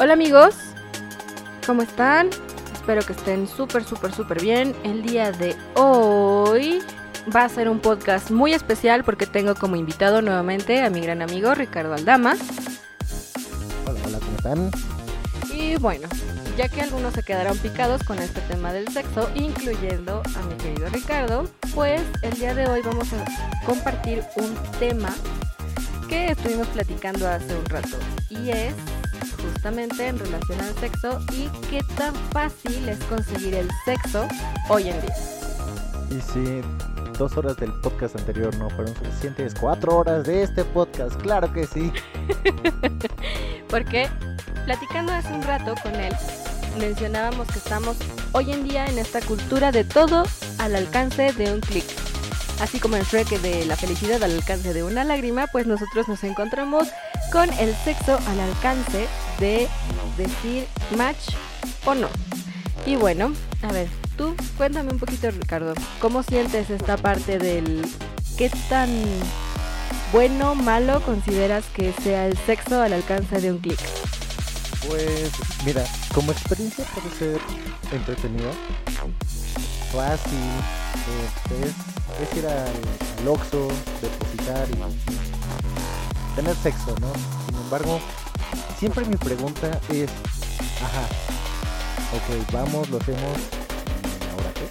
Hola 0.00 0.14
amigos, 0.14 0.56
¿cómo 1.64 1.82
están? 1.82 2.28
Espero 2.72 3.02
que 3.02 3.12
estén 3.12 3.46
súper, 3.46 3.84
súper, 3.84 4.12
súper 4.12 4.42
bien. 4.42 4.74
El 4.82 5.02
día 5.02 5.30
de 5.30 5.54
hoy 5.76 6.82
va 7.34 7.44
a 7.44 7.48
ser 7.48 7.68
un 7.68 7.78
podcast 7.78 8.32
muy 8.32 8.52
especial 8.54 9.04
porque 9.04 9.26
tengo 9.26 9.54
como 9.54 9.76
invitado 9.76 10.20
nuevamente 10.20 10.82
a 10.82 10.90
mi 10.90 11.00
gran 11.00 11.22
amigo 11.22 11.54
Ricardo 11.54 11.94
Aldama. 11.94 12.34
Hola, 13.86 14.00
hola, 14.04 14.18
¿cómo 14.18 14.36
están? 14.36 14.70
Y 15.56 15.76
bueno, 15.76 16.08
ya 16.58 16.68
que 16.68 16.82
algunos 16.82 17.14
se 17.14 17.22
quedaron 17.22 17.56
picados 17.58 18.02
con 18.02 18.18
este 18.18 18.40
tema 18.40 18.72
del 18.72 18.88
sexo, 18.88 19.30
incluyendo 19.36 20.22
a 20.36 20.42
mi 20.46 20.56
querido 20.56 20.88
Ricardo, 20.88 21.48
pues 21.72 22.02
el 22.22 22.32
día 22.32 22.52
de 22.52 22.66
hoy 22.66 22.82
vamos 22.82 23.12
a 23.12 23.64
compartir 23.64 24.24
un 24.34 24.56
tema 24.80 25.14
que 26.08 26.32
estuvimos 26.32 26.66
platicando 26.68 27.28
hace 27.28 27.54
un 27.54 27.64
rato 27.66 27.96
y 28.28 28.50
es 28.50 28.74
justamente 29.52 30.06
en 30.06 30.18
relación 30.18 30.60
al 30.60 30.74
sexo 30.76 31.20
y 31.32 31.48
qué 31.68 31.82
tan 31.96 32.14
fácil 32.32 32.88
es 32.88 32.98
conseguir 33.04 33.54
el 33.54 33.68
sexo 33.84 34.26
hoy 34.68 34.88
en 34.88 35.00
día. 35.00 35.16
Y 36.10 36.20
si 36.20 36.62
dos 37.18 37.36
horas 37.36 37.56
del 37.56 37.72
podcast 37.80 38.16
anterior 38.16 38.54
no 38.56 38.70
fueron 38.70 38.94
suficientes, 38.96 39.54
cuatro 39.58 39.98
horas 39.98 40.24
de 40.24 40.42
este 40.42 40.64
podcast, 40.64 41.16
claro 41.20 41.52
que 41.52 41.66
sí. 41.66 41.92
Porque 43.68 44.08
platicando 44.64 45.12
hace 45.12 45.32
un 45.32 45.42
rato 45.42 45.74
con 45.82 45.94
él, 45.94 46.14
mencionábamos 46.78 47.46
que 47.48 47.58
estamos 47.58 47.96
hoy 48.32 48.52
en 48.52 48.64
día 48.64 48.86
en 48.86 48.98
esta 48.98 49.20
cultura 49.20 49.72
de 49.72 49.84
todo 49.84 50.24
al 50.58 50.74
alcance 50.74 51.32
de 51.32 51.52
un 51.52 51.60
clic. 51.60 52.03
Así 52.60 52.78
como 52.78 52.96
el 52.96 53.04
Shrek 53.04 53.28
de 53.40 53.64
la 53.66 53.76
felicidad 53.76 54.22
al 54.22 54.32
alcance 54.32 54.72
de 54.72 54.82
una 54.82 55.04
lágrima, 55.04 55.46
pues 55.48 55.66
nosotros 55.66 56.08
nos 56.08 56.22
encontramos 56.24 56.88
con 57.32 57.52
el 57.54 57.74
sexo 57.84 58.18
al 58.28 58.40
alcance 58.40 59.06
de 59.38 59.68
decir 60.16 60.66
match 60.96 61.30
o 61.84 61.94
no. 61.94 62.08
Y 62.86 62.96
bueno, 62.96 63.32
a 63.62 63.72
ver, 63.72 63.88
tú 64.16 64.36
cuéntame 64.56 64.92
un 64.92 64.98
poquito 64.98 65.30
Ricardo, 65.30 65.74
¿cómo 66.00 66.22
sientes 66.22 66.70
esta 66.70 66.96
parte 66.96 67.38
del 67.38 67.86
qué 68.36 68.50
tan 68.68 68.90
bueno, 70.12 70.54
malo 70.54 71.00
consideras 71.02 71.64
que 71.74 71.92
sea 71.92 72.26
el 72.26 72.36
sexo 72.38 72.80
al 72.80 72.92
alcance 72.92 73.40
de 73.40 73.50
un 73.50 73.58
clic? 73.58 73.80
Pues 74.86 75.30
mira, 75.64 75.84
como 76.14 76.30
experiencia 76.30 76.84
puede 76.94 77.10
ser 77.16 77.40
entretenido, 77.90 78.50
fácil, 79.92 80.38
es, 81.62 82.28
es 82.28 82.36
ir 82.36 82.46
al, 82.46 82.72
depositar 84.00 84.68
y 84.70 86.36
tener 86.36 86.56
sexo, 86.56 86.94
¿no? 87.00 87.12
Sin 87.46 87.56
embargo, 87.56 88.00
siempre 88.78 89.04
mi 89.04 89.16
pregunta 89.16 89.80
es, 89.88 90.10
ajá, 90.82 91.06
ok, 92.12 92.52
vamos, 92.52 92.88
lo 92.90 92.98
hacemos, 92.98 93.38
¿ahora 94.32 94.52
qué? 94.54 94.68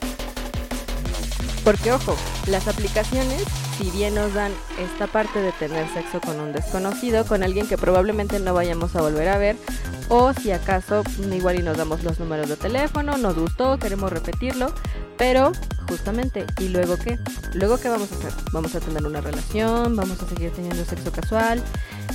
Porque 1.63 1.91
ojo, 1.91 2.15
las 2.47 2.67
aplicaciones, 2.67 3.43
si 3.77 3.89
bien 3.91 4.15
nos 4.15 4.33
dan 4.33 4.51
esta 4.79 5.07
parte 5.07 5.39
de 5.39 5.51
tener 5.53 5.87
sexo 5.93 6.21
con 6.21 6.39
un 6.39 6.51
desconocido, 6.53 7.25
con 7.25 7.43
alguien 7.43 7.67
que 7.67 7.77
probablemente 7.77 8.39
no 8.39 8.53
vayamos 8.53 8.95
a 8.95 9.01
volver 9.01 9.29
a 9.29 9.37
ver, 9.37 9.55
o 10.09 10.33
si 10.33 10.51
acaso 10.51 11.03
igual 11.31 11.59
y 11.59 11.63
nos 11.63 11.77
damos 11.77 12.03
los 12.03 12.19
números 12.19 12.49
de 12.49 12.55
teléfono, 12.55 13.17
nos 13.17 13.35
gustó, 13.35 13.77
queremos 13.77 14.11
repetirlo, 14.11 14.73
pero 15.17 15.51
justamente, 15.87 16.45
¿y 16.59 16.69
luego 16.69 16.97
qué? 16.97 17.19
¿Luego 17.53 17.77
qué 17.77 17.89
vamos 17.89 18.11
a 18.11 18.15
hacer? 18.15 18.33
¿Vamos 18.51 18.75
a 18.75 18.79
tener 18.79 19.05
una 19.05 19.21
relación? 19.21 19.95
¿Vamos 19.95 20.21
a 20.21 20.27
seguir 20.27 20.51
teniendo 20.51 20.83
sexo 20.85 21.11
casual? 21.11 21.63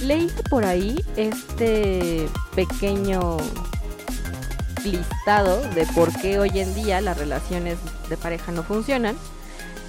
Leí 0.02 0.30
por 0.50 0.64
ahí 0.64 1.04
este 1.16 2.28
pequeño 2.54 3.36
listado 4.84 5.60
de 5.74 5.86
por 5.86 6.12
qué 6.20 6.38
hoy 6.38 6.50
en 6.54 6.74
día 6.74 7.00
las 7.00 7.18
relaciones 7.18 7.78
de 8.08 8.16
pareja 8.16 8.52
no 8.52 8.62
funcionan. 8.62 9.16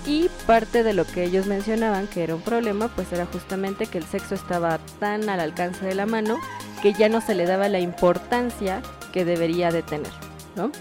Y 0.06 0.30
parte 0.48 0.84
de 0.84 0.94
lo 0.94 1.06
que 1.06 1.24
ellos 1.24 1.46
mencionaban 1.46 2.08
que 2.08 2.24
era 2.24 2.34
un 2.34 2.42
problema, 2.42 2.88
pues 2.88 3.12
era 3.12 3.26
justamente 3.26 3.86
que 3.86 3.98
el 3.98 4.06
sexo 4.06 4.34
estaba 4.34 4.80
tan 5.00 5.30
al 5.30 5.40
alcance 5.40 5.86
de 5.86 5.94
la 5.94 6.06
mano 6.06 6.38
que 6.82 6.94
ya 6.94 7.10
no 7.10 7.22
se 7.22 7.36
le 7.36 7.46
daba 7.46 7.70
la 7.70 7.80
importancia 7.80 8.82
que 9.12 9.26
debería 9.26 9.72
de 9.72 9.84
tener, 9.84 10.12
¿no? 10.56 10.72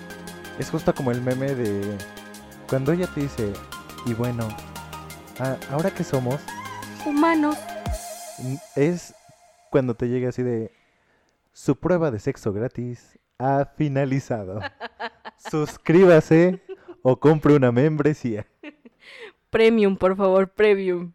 Es 0.58 0.70
justo 0.70 0.94
como 0.94 1.10
el 1.10 1.22
meme 1.22 1.54
de 1.54 1.96
cuando 2.68 2.92
ella 2.92 3.06
te 3.14 3.20
dice, 3.20 3.52
y 4.06 4.14
bueno, 4.14 4.48
ahora 5.70 5.90
que 5.90 6.04
somos, 6.04 6.40
Humanos. 7.06 7.56
es 8.76 9.14
cuando 9.70 9.94
te 9.94 10.08
llega 10.08 10.28
así 10.28 10.42
de, 10.42 10.72
su 11.52 11.76
prueba 11.76 12.10
de 12.10 12.18
sexo 12.18 12.52
gratis 12.52 13.18
ha 13.38 13.64
finalizado. 13.76 14.60
Suscríbase 15.50 16.60
o 17.02 17.18
compre 17.18 17.54
una 17.54 17.72
membresía. 17.72 18.46
Premium, 19.50 19.96
por 19.96 20.16
favor, 20.16 20.48
premium. 20.50 21.12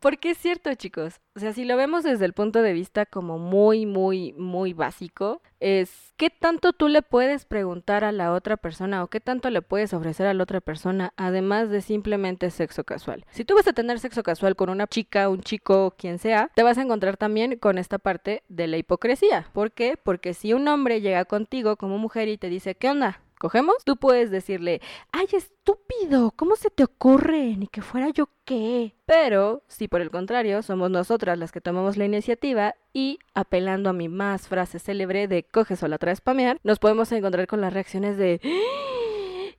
Porque 0.00 0.30
es 0.30 0.38
cierto, 0.38 0.72
chicos. 0.74 1.20
O 1.34 1.40
sea, 1.40 1.52
si 1.52 1.64
lo 1.64 1.76
vemos 1.76 2.04
desde 2.04 2.24
el 2.24 2.32
punto 2.32 2.62
de 2.62 2.72
vista 2.72 3.06
como 3.06 3.38
muy, 3.38 3.86
muy, 3.86 4.32
muy 4.34 4.72
básico, 4.72 5.42
es 5.60 6.12
qué 6.16 6.30
tanto 6.30 6.72
tú 6.72 6.88
le 6.88 7.02
puedes 7.02 7.44
preguntar 7.44 8.04
a 8.04 8.12
la 8.12 8.32
otra 8.32 8.56
persona 8.56 9.02
o 9.02 9.08
qué 9.08 9.20
tanto 9.20 9.50
le 9.50 9.62
puedes 9.62 9.92
ofrecer 9.94 10.26
a 10.26 10.34
la 10.34 10.42
otra 10.42 10.60
persona, 10.60 11.12
además 11.16 11.70
de 11.70 11.80
simplemente 11.80 12.50
sexo 12.50 12.84
casual. 12.84 13.24
Si 13.30 13.44
tú 13.44 13.54
vas 13.54 13.66
a 13.66 13.72
tener 13.72 13.98
sexo 13.98 14.22
casual 14.22 14.56
con 14.56 14.70
una 14.70 14.86
chica, 14.86 15.28
un 15.28 15.42
chico, 15.42 15.94
quien 15.98 16.18
sea, 16.18 16.50
te 16.54 16.62
vas 16.62 16.78
a 16.78 16.82
encontrar 16.82 17.16
también 17.16 17.56
con 17.58 17.78
esta 17.78 17.98
parte 17.98 18.42
de 18.48 18.66
la 18.66 18.76
hipocresía. 18.76 19.48
¿Por 19.52 19.72
qué? 19.72 19.96
Porque 19.96 20.34
si 20.34 20.52
un 20.52 20.68
hombre 20.68 21.00
llega 21.00 21.24
contigo 21.24 21.76
como 21.76 21.98
mujer 21.98 22.28
y 22.28 22.38
te 22.38 22.48
dice, 22.48 22.74
¿qué 22.74 22.90
onda? 22.90 23.20
¿Cogemos? 23.38 23.76
Tú 23.84 23.96
puedes 23.96 24.30
decirle, 24.30 24.80
ay, 25.12 25.26
estúpido, 25.32 26.32
¿cómo 26.32 26.56
se 26.56 26.70
te 26.70 26.84
ocurre? 26.84 27.56
Ni 27.56 27.66
que 27.68 27.82
fuera 27.82 28.10
yo 28.10 28.28
qué. 28.44 28.94
Pero, 29.06 29.62
si 29.68 29.88
por 29.88 30.00
el 30.00 30.10
contrario 30.10 30.62
somos 30.62 30.90
nosotras 30.90 31.38
las 31.38 31.52
que 31.52 31.60
tomamos 31.60 31.96
la 31.96 32.04
iniciativa 32.04 32.74
y, 32.92 33.18
apelando 33.34 33.90
a 33.90 33.92
mi 33.92 34.08
más 34.08 34.48
frase 34.48 34.78
célebre 34.78 35.28
de 35.28 35.44
coge 35.44 35.76
sola 35.76 35.98
trae 35.98 36.16
spamear, 36.16 36.58
nos 36.64 36.78
podemos 36.78 37.10
encontrar 37.12 37.46
con 37.46 37.60
las 37.60 37.72
reacciones 37.72 38.16
de... 38.16 38.40
"¡Ah! 38.44 38.84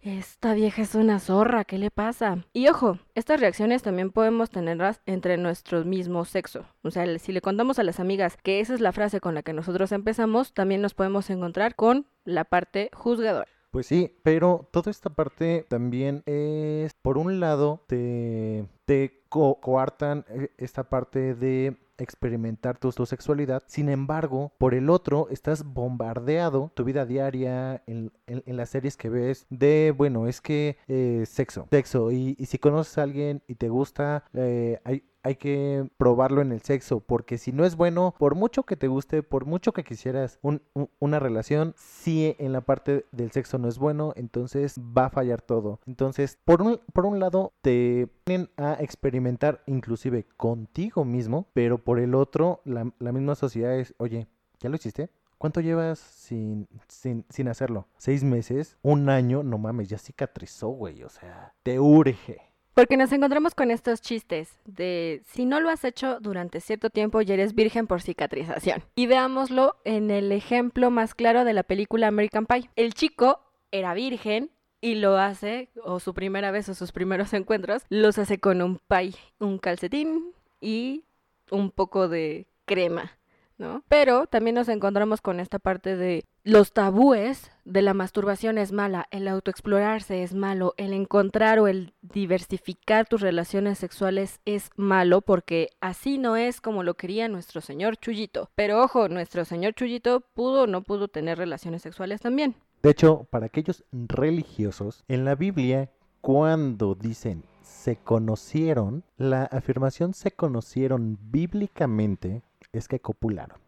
Esta 0.02 0.54
vieja 0.54 0.82
es 0.82 0.96
una 0.96 1.20
zorra, 1.20 1.66
¿qué 1.66 1.78
le 1.78 1.92
pasa? 1.92 2.46
Y 2.54 2.70
ojo, 2.70 3.00
estas 3.16 3.42
reacciones 3.42 3.84
también 3.84 4.12
podemos 4.12 4.50
tenerlas 4.50 5.02
entre 5.06 5.36
nuestro 5.36 5.84
mismo 5.84 6.24
sexo. 6.24 6.66
O 6.84 6.92
sea, 6.92 7.20
si 7.20 7.34
le 7.34 7.42
contamos 7.42 7.80
a 7.80 7.84
las 7.84 8.00
amigas 8.00 8.38
que 8.42 8.62
esa 8.62 8.74
es 8.74 8.80
la 8.80 8.94
frase 8.94 9.20
con 9.20 9.36
la 9.36 9.44
que 9.44 9.52
nosotros 9.52 9.92
empezamos, 9.92 10.54
también 10.54 10.82
nos 10.82 10.94
podemos 10.94 11.30
encontrar 11.30 11.76
con 11.76 12.06
la 12.24 12.46
parte 12.46 12.90
juzgadora. 12.94 13.50
Pues 13.72 13.86
sí, 13.86 14.18
pero 14.24 14.68
toda 14.72 14.90
esta 14.90 15.12
parte 15.12 15.64
también 15.70 16.24
es, 16.26 16.94
por 17.04 17.20
un 17.20 17.40
lado, 17.40 17.84
te, 17.88 18.66
te 18.86 19.22
co- 19.30 19.60
coartan 19.62 20.26
eh, 20.30 20.50
esta 20.58 20.90
parte 20.90 21.36
de 21.36 21.78
experimentar 22.00 22.80
tu, 22.80 22.92
sexualidad. 23.06 23.62
Sin 23.68 23.90
embargo, 23.90 24.54
por 24.58 24.74
el 24.74 24.90
otro, 24.90 25.28
estás 25.30 25.64
bombardeado 25.64 26.72
tu 26.74 26.84
vida 26.84 27.06
diaria 27.06 27.84
en, 27.86 28.12
en- 28.26 28.58
las 28.58 28.70
series 28.70 28.98
que 28.98 29.10
ves 29.10 29.46
de, 29.52 29.94
bueno, 29.96 30.26
es 30.28 30.42
que 30.42 30.78
eh, 30.88 31.26
sexo, 31.28 31.68
sexo. 31.70 32.12
Y, 32.12 32.36
y 32.40 32.46
si 32.48 32.58
conoces 32.58 32.98
a 32.98 33.04
alguien 33.04 33.44
y 33.48 33.54
te 33.56 33.70
gusta, 33.70 34.24
eh, 34.34 34.80
hay, 34.84 35.04
hay 35.24 35.36
que 35.36 35.90
probarlo 35.98 36.42
en 36.42 36.52
el 36.52 36.62
sexo, 36.62 37.00
porque 37.02 37.38
si 37.38 37.52
no 37.52 37.66
es 37.66 37.76
bueno, 37.76 38.16
por 38.18 38.36
mucho 38.36 38.64
que 38.64 38.76
te 38.76 38.88
guste, 38.88 39.22
por 39.24 39.46
mucho 39.46 39.74
que 39.74 39.84
quisieras 39.84 40.40
un- 40.42 40.62
un- 40.74 40.90
una 41.00 41.20
relación, 41.20 41.74
si 41.78 42.36
en 42.40 42.54
la 42.54 42.62
parte 42.62 43.06
del 43.12 43.32
sexo 43.32 43.58
no 43.58 43.68
es 43.68 43.78
bueno, 43.78 44.14
entonces 44.16 44.80
va 44.80 45.06
a 45.06 45.10
fallar 45.10 45.42
todo. 45.42 45.80
Entonces, 45.86 46.38
por 46.46 46.62
un, 46.62 46.80
por 46.94 47.06
un 47.06 47.20
lado, 47.20 47.54
te 47.62 48.08
ponen 48.24 48.50
a 48.58 48.78
experimentar 48.80 49.62
inclusive 49.68 50.26
contigo 50.38 51.04
mismo, 51.06 51.48
pero 51.54 51.78
por 51.78 52.00
el 52.00 52.16
otro, 52.16 52.62
la, 52.66 52.92
la 53.00 53.12
misma 53.12 53.36
sociedad 53.36 53.76
es, 53.78 53.94
oye, 53.98 54.28
¿ya 54.60 54.70
lo 54.70 54.76
hiciste? 54.76 55.10
¿Cuánto 55.38 55.62
llevas 55.62 56.00
sin, 56.00 56.68
sin, 56.90 57.26
sin 57.30 57.48
hacerlo? 57.48 57.88
¿Seis 57.98 58.26
meses? 58.26 58.78
¿Un 58.82 59.10
año? 59.10 59.42
No 59.42 59.58
mames, 59.58 59.88
ya 59.88 59.98
cicatrizó, 59.98 60.68
güey. 60.68 61.02
O 61.04 61.10
sea, 61.10 61.54
te 61.64 61.80
urge. 61.80 62.42
Porque 62.80 62.96
nos 62.96 63.12
encontramos 63.12 63.56
con 63.56 63.72
estos 63.72 64.00
chistes 64.00 64.58
de 64.64 65.22
si 65.26 65.44
no 65.44 65.60
lo 65.60 65.70
has 65.70 65.84
hecho 65.84 66.22
durante 66.22 66.62
cierto 66.62 66.90
tiempo 66.90 67.22
ya 67.22 67.34
eres 67.34 67.54
virgen 67.54 67.88
por 67.88 68.02
cicatrización. 68.02 68.84
Y 68.96 69.06
veámoslo 69.06 69.76
en 69.84 70.10
el 70.12 70.32
ejemplo 70.32 70.90
más 70.90 71.14
claro 71.14 71.44
de 71.44 71.52
la 71.52 71.64
película 71.64 72.08
American 72.08 72.46
Pie. 72.46 72.70
El 72.78 72.94
chico 72.94 73.42
era 73.74 73.94
virgen 73.94 74.50
y 74.80 74.96
lo 74.96 75.18
hace, 75.18 75.68
o 75.84 76.00
su 76.00 76.14
primera 76.14 76.52
vez 76.52 76.70
o 76.70 76.74
sus 76.74 76.94
primeros 76.94 77.34
encuentros, 77.34 77.84
los 77.90 78.18
hace 78.18 78.40
con 78.40 78.62
un 78.62 78.80
pie, 78.88 79.14
un 79.40 79.58
calcetín 79.58 80.32
y 80.62 81.04
un 81.52 81.72
poco 81.72 82.08
de 82.08 82.48
crema. 82.64 83.19
¿No? 83.60 83.84
Pero 83.88 84.26
también 84.26 84.56
nos 84.56 84.70
encontramos 84.70 85.22
con 85.22 85.40
esta 85.40 85.60
parte 85.60 85.96
de 85.96 86.26
los 86.44 86.74
tabúes 86.74 87.52
de 87.66 87.82
la 87.82 87.94
masturbación 87.94 88.58
es 88.58 88.72
mala, 88.72 89.08
el 89.12 89.28
autoexplorarse 89.28 90.24
es 90.24 90.34
malo, 90.34 90.74
el 90.78 90.94
encontrar 90.94 91.60
o 91.60 91.68
el 91.68 91.94
diversificar 92.02 93.08
tus 93.08 93.22
relaciones 93.22 93.78
sexuales 93.78 94.40
es 94.46 94.72
malo 94.76 95.22
porque 95.22 95.70
así 95.82 96.18
no 96.18 96.38
es 96.38 96.62
como 96.62 96.82
lo 96.82 96.96
quería 96.96 97.28
nuestro 97.28 97.62
señor 97.62 97.98
Chullito. 97.98 98.50
Pero 98.56 98.82
ojo, 98.82 99.10
nuestro 99.10 99.46
señor 99.46 99.74
Chullito 99.74 100.22
pudo 100.22 100.64
o 100.64 100.68
no 100.68 100.82
pudo 100.82 101.08
tener 101.08 101.38
relaciones 101.38 101.82
sexuales 101.82 102.22
también. 102.22 102.56
De 102.82 102.92
hecho, 102.92 103.28
para 103.30 103.48
aquellos 103.48 103.84
religiosos, 103.92 105.04
en 105.10 105.26
la 105.26 105.36
Biblia, 105.36 105.92
cuando 106.22 106.96
dicen 106.96 107.44
se 107.62 107.98
conocieron, 107.98 109.04
la 109.18 109.44
afirmación 109.44 110.14
se 110.14 110.32
conocieron 110.32 111.18
bíblicamente 111.22 112.42
es 112.74 112.88
que 112.88 113.00
copularon. 113.00 113.60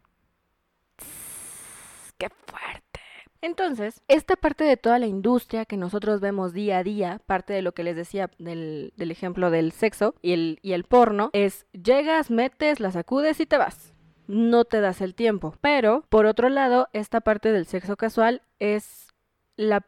¡Qué 2.18 2.28
fuerte! 2.46 3.00
Entonces, 3.40 4.02
esta 4.06 4.36
parte 4.36 4.62
de 4.62 4.76
toda 4.76 5.00
la 5.00 5.06
industria 5.06 5.64
que 5.64 5.76
nosotros 5.76 6.20
vemos 6.20 6.52
día 6.52 6.78
a 6.78 6.84
día, 6.84 7.20
parte 7.26 7.52
de 7.52 7.62
lo 7.62 7.72
que 7.72 7.82
les 7.82 7.96
decía 7.96 8.30
del, 8.38 8.92
ejemplo 8.96 9.50
del 9.50 9.72
sexo 9.72 10.14
y 10.22 10.32
el, 10.32 10.60
y 10.62 10.74
el 10.74 10.84
porno, 10.84 11.30
es 11.32 11.66
llegas, 11.72 12.30
metes, 12.30 12.78
la 12.78 12.92
sacudes 12.92 13.40
y 13.40 13.46
te 13.46 13.58
vas. 13.58 13.92
No 14.28 14.64
te 14.64 14.80
das 14.80 15.00
el 15.00 15.16
tiempo. 15.16 15.56
Pero, 15.60 16.04
por 16.08 16.26
otro 16.26 16.48
lado, 16.48 16.88
esta 16.92 17.20
parte 17.20 17.50
del 17.50 17.66
sexo 17.66 17.96
casual 17.96 18.42
es 18.60 19.12
la 19.56 19.84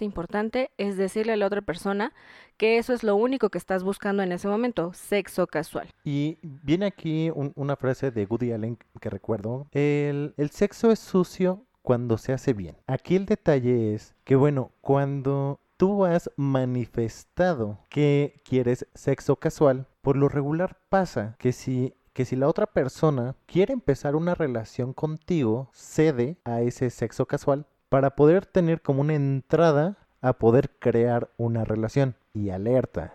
importante 0.00 0.70
es 0.78 0.96
decirle 0.96 1.32
a 1.32 1.36
la 1.36 1.46
otra 1.46 1.62
persona 1.62 2.12
que 2.56 2.78
eso 2.78 2.92
es 2.92 3.02
lo 3.02 3.16
único 3.16 3.48
que 3.50 3.58
estás 3.58 3.82
buscando 3.84 4.22
en 4.22 4.32
ese 4.32 4.48
momento, 4.48 4.92
sexo 4.92 5.46
casual. 5.46 5.88
Y 6.04 6.38
viene 6.42 6.86
aquí 6.86 7.30
un- 7.34 7.52
una 7.54 7.76
frase 7.76 8.10
de 8.10 8.24
Woody 8.26 8.52
Allen 8.52 8.78
que 9.00 9.10
recuerdo. 9.10 9.66
El, 9.72 10.34
el 10.36 10.50
sexo 10.50 10.90
es 10.90 10.98
sucio 10.98 11.64
cuando 11.82 12.18
se 12.18 12.32
hace 12.32 12.52
bien. 12.52 12.76
Aquí 12.86 13.16
el 13.16 13.26
detalle 13.26 13.94
es 13.94 14.14
que, 14.24 14.36
bueno, 14.36 14.72
cuando 14.80 15.60
tú 15.76 16.04
has 16.04 16.30
manifestado 16.36 17.78
que 17.88 18.40
quieres 18.44 18.86
sexo 18.94 19.36
casual, 19.36 19.86
por 20.02 20.16
lo 20.16 20.28
regular 20.28 20.78
pasa 20.88 21.36
que 21.38 21.52
si 21.52 21.94
que 22.14 22.24
si 22.24 22.34
la 22.34 22.48
otra 22.48 22.66
persona 22.66 23.36
quiere 23.46 23.72
empezar 23.72 24.16
una 24.16 24.34
relación 24.34 24.92
contigo, 24.92 25.70
cede 25.72 26.36
a 26.44 26.62
ese 26.62 26.90
sexo 26.90 27.26
casual 27.26 27.64
para 27.88 28.10
poder 28.10 28.46
tener 28.46 28.82
como 28.82 29.00
una 29.00 29.14
entrada 29.14 29.96
a 30.20 30.34
poder 30.34 30.70
crear 30.78 31.30
una 31.36 31.64
relación. 31.64 32.14
Y 32.34 32.50
alerta, 32.50 33.14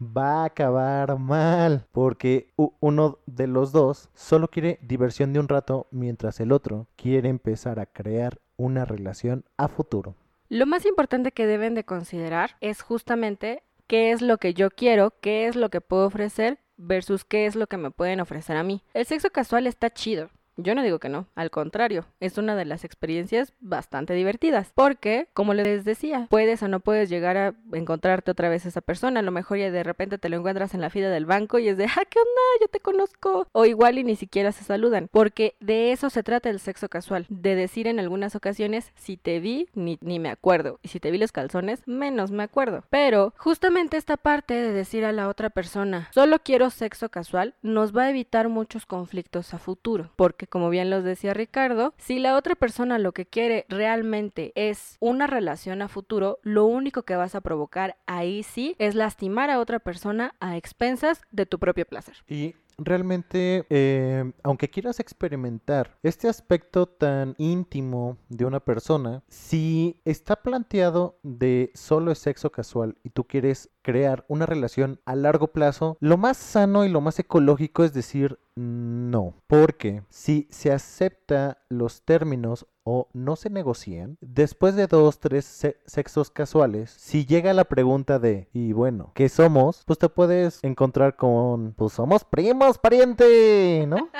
va 0.00 0.42
a 0.42 0.44
acabar 0.46 1.18
mal, 1.18 1.86
porque 1.92 2.52
uno 2.80 3.18
de 3.26 3.46
los 3.46 3.72
dos 3.72 4.10
solo 4.14 4.48
quiere 4.48 4.78
diversión 4.82 5.32
de 5.32 5.40
un 5.40 5.48
rato, 5.48 5.86
mientras 5.90 6.40
el 6.40 6.52
otro 6.52 6.86
quiere 6.96 7.28
empezar 7.28 7.80
a 7.80 7.86
crear 7.86 8.38
una 8.56 8.84
relación 8.84 9.44
a 9.56 9.68
futuro. 9.68 10.14
Lo 10.48 10.66
más 10.66 10.86
importante 10.86 11.32
que 11.32 11.46
deben 11.46 11.74
de 11.74 11.84
considerar 11.84 12.56
es 12.60 12.82
justamente 12.82 13.62
qué 13.86 14.12
es 14.12 14.22
lo 14.22 14.38
que 14.38 14.54
yo 14.54 14.70
quiero, 14.70 15.12
qué 15.20 15.46
es 15.46 15.56
lo 15.56 15.70
que 15.70 15.80
puedo 15.80 16.06
ofrecer 16.06 16.58
versus 16.76 17.24
qué 17.24 17.46
es 17.46 17.56
lo 17.56 17.66
que 17.66 17.76
me 17.76 17.90
pueden 17.90 18.20
ofrecer 18.20 18.56
a 18.56 18.62
mí. 18.62 18.82
El 18.94 19.06
sexo 19.06 19.30
casual 19.30 19.66
está 19.66 19.90
chido. 19.90 20.30
Yo 20.60 20.74
no 20.74 20.82
digo 20.82 20.98
que 20.98 21.08
no, 21.08 21.28
al 21.36 21.52
contrario, 21.52 22.04
es 22.18 22.36
una 22.36 22.56
de 22.56 22.64
las 22.64 22.82
experiencias 22.82 23.52
bastante 23.60 24.12
divertidas, 24.14 24.72
porque, 24.74 25.28
como 25.32 25.54
les 25.54 25.84
decía, 25.84 26.26
puedes 26.28 26.60
o 26.64 26.68
no 26.68 26.80
puedes 26.80 27.08
llegar 27.08 27.36
a 27.36 27.54
encontrarte 27.72 28.32
otra 28.32 28.48
vez 28.48 28.66
a 28.66 28.68
esa 28.68 28.80
persona, 28.80 29.20
a 29.20 29.22
lo 29.22 29.30
mejor 29.30 29.58
ya 29.58 29.70
de 29.70 29.84
repente 29.84 30.18
te 30.18 30.28
lo 30.28 30.36
encuentras 30.36 30.74
en 30.74 30.80
la 30.80 30.90
fila 30.90 31.10
del 31.10 31.26
banco 31.26 31.60
y 31.60 31.68
es 31.68 31.76
de, 31.76 31.84
ah, 31.84 32.02
¿qué 32.10 32.18
onda? 32.18 32.42
Yo 32.60 32.66
te 32.66 32.80
conozco. 32.80 33.46
O 33.52 33.66
igual 33.66 33.98
y 33.98 34.04
ni 34.04 34.16
siquiera 34.16 34.50
se 34.50 34.64
saludan, 34.64 35.08
porque 35.12 35.54
de 35.60 35.92
eso 35.92 36.10
se 36.10 36.24
trata 36.24 36.50
el 36.50 36.58
sexo 36.58 36.88
casual, 36.88 37.26
de 37.28 37.54
decir 37.54 37.86
en 37.86 38.00
algunas 38.00 38.34
ocasiones, 38.34 38.90
si 38.96 39.16
te 39.16 39.38
vi, 39.38 39.68
ni, 39.74 39.96
ni 40.00 40.18
me 40.18 40.28
acuerdo, 40.28 40.80
y 40.82 40.88
si 40.88 40.98
te 40.98 41.12
vi 41.12 41.18
los 41.18 41.30
calzones, 41.30 41.86
menos 41.86 42.32
me 42.32 42.42
acuerdo. 42.42 42.82
Pero 42.90 43.32
justamente 43.36 43.96
esta 43.96 44.16
parte 44.16 44.54
de 44.54 44.72
decir 44.72 45.04
a 45.04 45.12
la 45.12 45.28
otra 45.28 45.50
persona, 45.50 46.08
solo 46.12 46.40
quiero 46.40 46.70
sexo 46.70 47.10
casual, 47.10 47.54
nos 47.62 47.96
va 47.96 48.04
a 48.04 48.10
evitar 48.10 48.48
muchos 48.48 48.86
conflictos 48.86 49.54
a 49.54 49.58
futuro, 49.58 50.10
porque 50.16 50.47
como 50.48 50.70
bien 50.70 50.90
los 50.90 51.04
decía 51.04 51.34
Ricardo, 51.34 51.94
si 51.98 52.18
la 52.18 52.36
otra 52.36 52.54
persona 52.54 52.98
lo 52.98 53.12
que 53.12 53.26
quiere 53.26 53.66
realmente 53.68 54.52
es 54.54 54.96
una 55.00 55.26
relación 55.26 55.82
a 55.82 55.88
futuro, 55.88 56.38
lo 56.42 56.64
único 56.64 57.02
que 57.02 57.16
vas 57.16 57.34
a 57.34 57.40
provocar 57.40 57.96
ahí 58.06 58.42
sí 58.42 58.74
es 58.78 58.94
lastimar 58.94 59.50
a 59.50 59.60
otra 59.60 59.78
persona 59.78 60.34
a 60.40 60.56
expensas 60.56 61.22
de 61.30 61.46
tu 61.46 61.58
propio 61.58 61.86
placer. 61.86 62.16
Y 62.26 62.54
realmente, 62.78 63.66
eh, 63.70 64.32
aunque 64.42 64.70
quieras 64.70 65.00
experimentar 65.00 65.98
este 66.02 66.28
aspecto 66.28 66.86
tan 66.86 67.34
íntimo 67.38 68.16
de 68.28 68.44
una 68.44 68.60
persona, 68.60 69.22
si 69.28 70.00
está 70.04 70.36
planteado 70.36 71.18
de 71.22 71.70
solo 71.74 72.12
es 72.12 72.18
sexo 72.18 72.50
casual 72.50 72.96
y 73.02 73.10
tú 73.10 73.24
quieres 73.24 73.70
crear 73.82 74.24
una 74.28 74.46
relación 74.46 75.00
a 75.04 75.14
largo 75.14 75.48
plazo, 75.48 75.96
lo 76.00 76.16
más 76.16 76.36
sano 76.36 76.84
y 76.84 76.88
lo 76.88 77.00
más 77.00 77.18
ecológico 77.18 77.84
es 77.84 77.92
decir 77.92 78.38
no. 78.54 79.34
Porque 79.46 80.02
si 80.10 80.48
se 80.50 80.72
acepta 80.72 81.58
los 81.68 82.02
términos 82.02 82.66
o 82.90 83.08
no 83.12 83.36
se 83.36 83.50
negocian, 83.50 84.16
después 84.22 84.74
de 84.74 84.86
dos, 84.86 85.20
tres 85.20 85.44
se- 85.44 85.76
sexos 85.84 86.30
casuales, 86.30 86.90
si 86.90 87.26
llega 87.26 87.52
la 87.52 87.64
pregunta 87.64 88.18
de, 88.18 88.48
y 88.54 88.72
bueno, 88.72 89.12
¿qué 89.14 89.28
somos? 89.28 89.82
Pues 89.86 89.98
te 89.98 90.08
puedes 90.08 90.58
encontrar 90.62 91.16
con, 91.16 91.74
pues 91.76 91.92
somos 91.92 92.24
primos, 92.24 92.78
pariente, 92.78 93.84
¿no? 93.86 94.08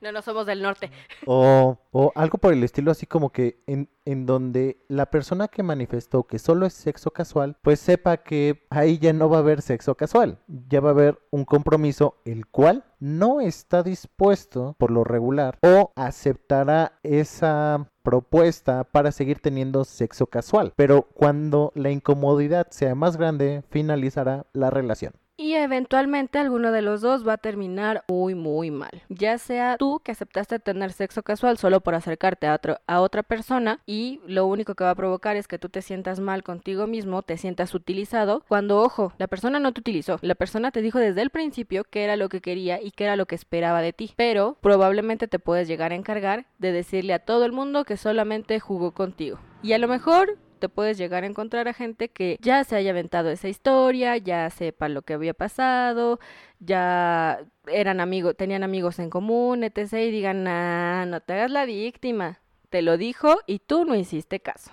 No, 0.00 0.10
no 0.10 0.20
somos 0.20 0.46
del 0.46 0.62
norte. 0.62 0.90
O, 1.26 1.78
o 1.92 2.12
algo 2.16 2.38
por 2.38 2.52
el 2.52 2.64
estilo 2.64 2.90
así 2.90 3.06
como 3.06 3.30
que 3.30 3.62
en, 3.68 3.88
en 4.04 4.26
donde 4.26 4.84
la 4.88 5.06
persona 5.06 5.46
que 5.46 5.62
manifestó 5.62 6.24
que 6.24 6.40
solo 6.40 6.66
es 6.66 6.72
sexo 6.74 7.12
casual, 7.12 7.56
pues 7.62 7.78
sepa 7.78 8.16
que 8.16 8.66
ahí 8.70 8.98
ya 8.98 9.12
no 9.12 9.28
va 9.30 9.36
a 9.36 9.40
haber 9.40 9.62
sexo 9.62 9.94
casual, 9.94 10.38
ya 10.68 10.80
va 10.80 10.88
a 10.88 10.92
haber 10.92 11.20
un 11.30 11.44
compromiso 11.44 12.16
el 12.24 12.46
cual 12.48 12.84
no 12.98 13.40
está 13.40 13.84
dispuesto 13.84 14.74
por 14.78 14.90
lo 14.90 15.04
regular 15.04 15.58
o 15.62 15.92
aceptará 15.94 16.98
esa 17.04 17.88
propuesta 18.02 18.84
para 18.84 19.12
seguir 19.12 19.38
teniendo 19.40 19.84
sexo 19.84 20.26
casual. 20.26 20.72
Pero 20.76 21.02
cuando 21.14 21.72
la 21.74 21.90
incomodidad 21.90 22.68
sea 22.70 22.94
más 22.94 23.16
grande, 23.16 23.62
finalizará 23.70 24.46
la 24.52 24.70
relación. 24.70 25.14
Y 25.42 25.56
eventualmente 25.56 26.38
alguno 26.38 26.70
de 26.70 26.82
los 26.82 27.00
dos 27.00 27.26
va 27.26 27.32
a 27.32 27.36
terminar 27.36 28.04
muy 28.06 28.36
muy 28.36 28.70
mal. 28.70 29.02
Ya 29.08 29.38
sea 29.38 29.76
tú 29.76 30.00
que 30.04 30.12
aceptaste 30.12 30.60
tener 30.60 30.92
sexo 30.92 31.24
casual 31.24 31.58
solo 31.58 31.80
por 31.80 31.96
acercarte 31.96 32.46
a, 32.46 32.54
otro, 32.54 32.78
a 32.86 33.00
otra 33.00 33.24
persona 33.24 33.80
y 33.84 34.20
lo 34.24 34.46
único 34.46 34.76
que 34.76 34.84
va 34.84 34.90
a 34.90 34.94
provocar 34.94 35.34
es 35.34 35.48
que 35.48 35.58
tú 35.58 35.68
te 35.68 35.82
sientas 35.82 36.20
mal 36.20 36.44
contigo 36.44 36.86
mismo, 36.86 37.22
te 37.22 37.38
sientas 37.38 37.74
utilizado, 37.74 38.44
cuando 38.46 38.80
ojo, 38.82 39.14
la 39.18 39.26
persona 39.26 39.58
no 39.58 39.72
te 39.72 39.80
utilizó, 39.80 40.20
la 40.22 40.36
persona 40.36 40.70
te 40.70 40.80
dijo 40.80 41.00
desde 41.00 41.22
el 41.22 41.30
principio 41.30 41.82
que 41.82 42.04
era 42.04 42.14
lo 42.14 42.28
que 42.28 42.40
quería 42.40 42.80
y 42.80 42.92
que 42.92 43.02
era 43.02 43.16
lo 43.16 43.26
que 43.26 43.34
esperaba 43.34 43.82
de 43.82 43.92
ti, 43.92 44.12
pero 44.14 44.56
probablemente 44.60 45.26
te 45.26 45.40
puedes 45.40 45.66
llegar 45.66 45.90
a 45.90 45.96
encargar 45.96 46.46
de 46.60 46.70
decirle 46.70 47.14
a 47.14 47.18
todo 47.18 47.46
el 47.46 47.50
mundo 47.50 47.84
que 47.84 47.96
solamente 47.96 48.60
jugó 48.60 48.92
contigo. 48.92 49.40
Y 49.60 49.72
a 49.72 49.78
lo 49.78 49.88
mejor 49.88 50.38
te 50.62 50.68
puedes 50.68 50.96
llegar 50.96 51.24
a 51.24 51.26
encontrar 51.26 51.66
a 51.66 51.72
gente 51.72 52.08
que 52.08 52.38
ya 52.40 52.62
se 52.62 52.76
haya 52.76 52.92
aventado 52.92 53.30
esa 53.30 53.48
historia, 53.48 54.16
ya 54.16 54.48
sepa 54.48 54.88
lo 54.88 55.02
que 55.02 55.14
había 55.14 55.34
pasado, 55.34 56.20
ya 56.60 57.44
eran 57.66 57.98
amigos, 57.98 58.36
tenían 58.36 58.62
amigos 58.62 59.00
en 59.00 59.10
común, 59.10 59.64
etc. 59.64 59.94
y 59.94 60.10
digan, 60.12 60.44
nah, 60.44 61.04
no 61.04 61.20
te 61.20 61.32
hagas 61.32 61.50
la 61.50 61.64
víctima. 61.64 62.38
Te 62.70 62.80
lo 62.80 62.96
dijo 62.96 63.38
y 63.48 63.58
tú 63.58 63.84
no 63.84 63.96
hiciste 63.96 64.38
caso. 64.38 64.70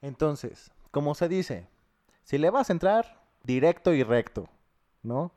Entonces, 0.00 0.70
como 0.92 1.16
se 1.16 1.28
dice, 1.28 1.66
si 2.22 2.38
le 2.38 2.50
vas 2.50 2.70
a 2.70 2.74
entrar, 2.74 3.20
directo 3.42 3.94
y 3.94 4.04
recto, 4.04 4.48
¿no? 5.02 5.32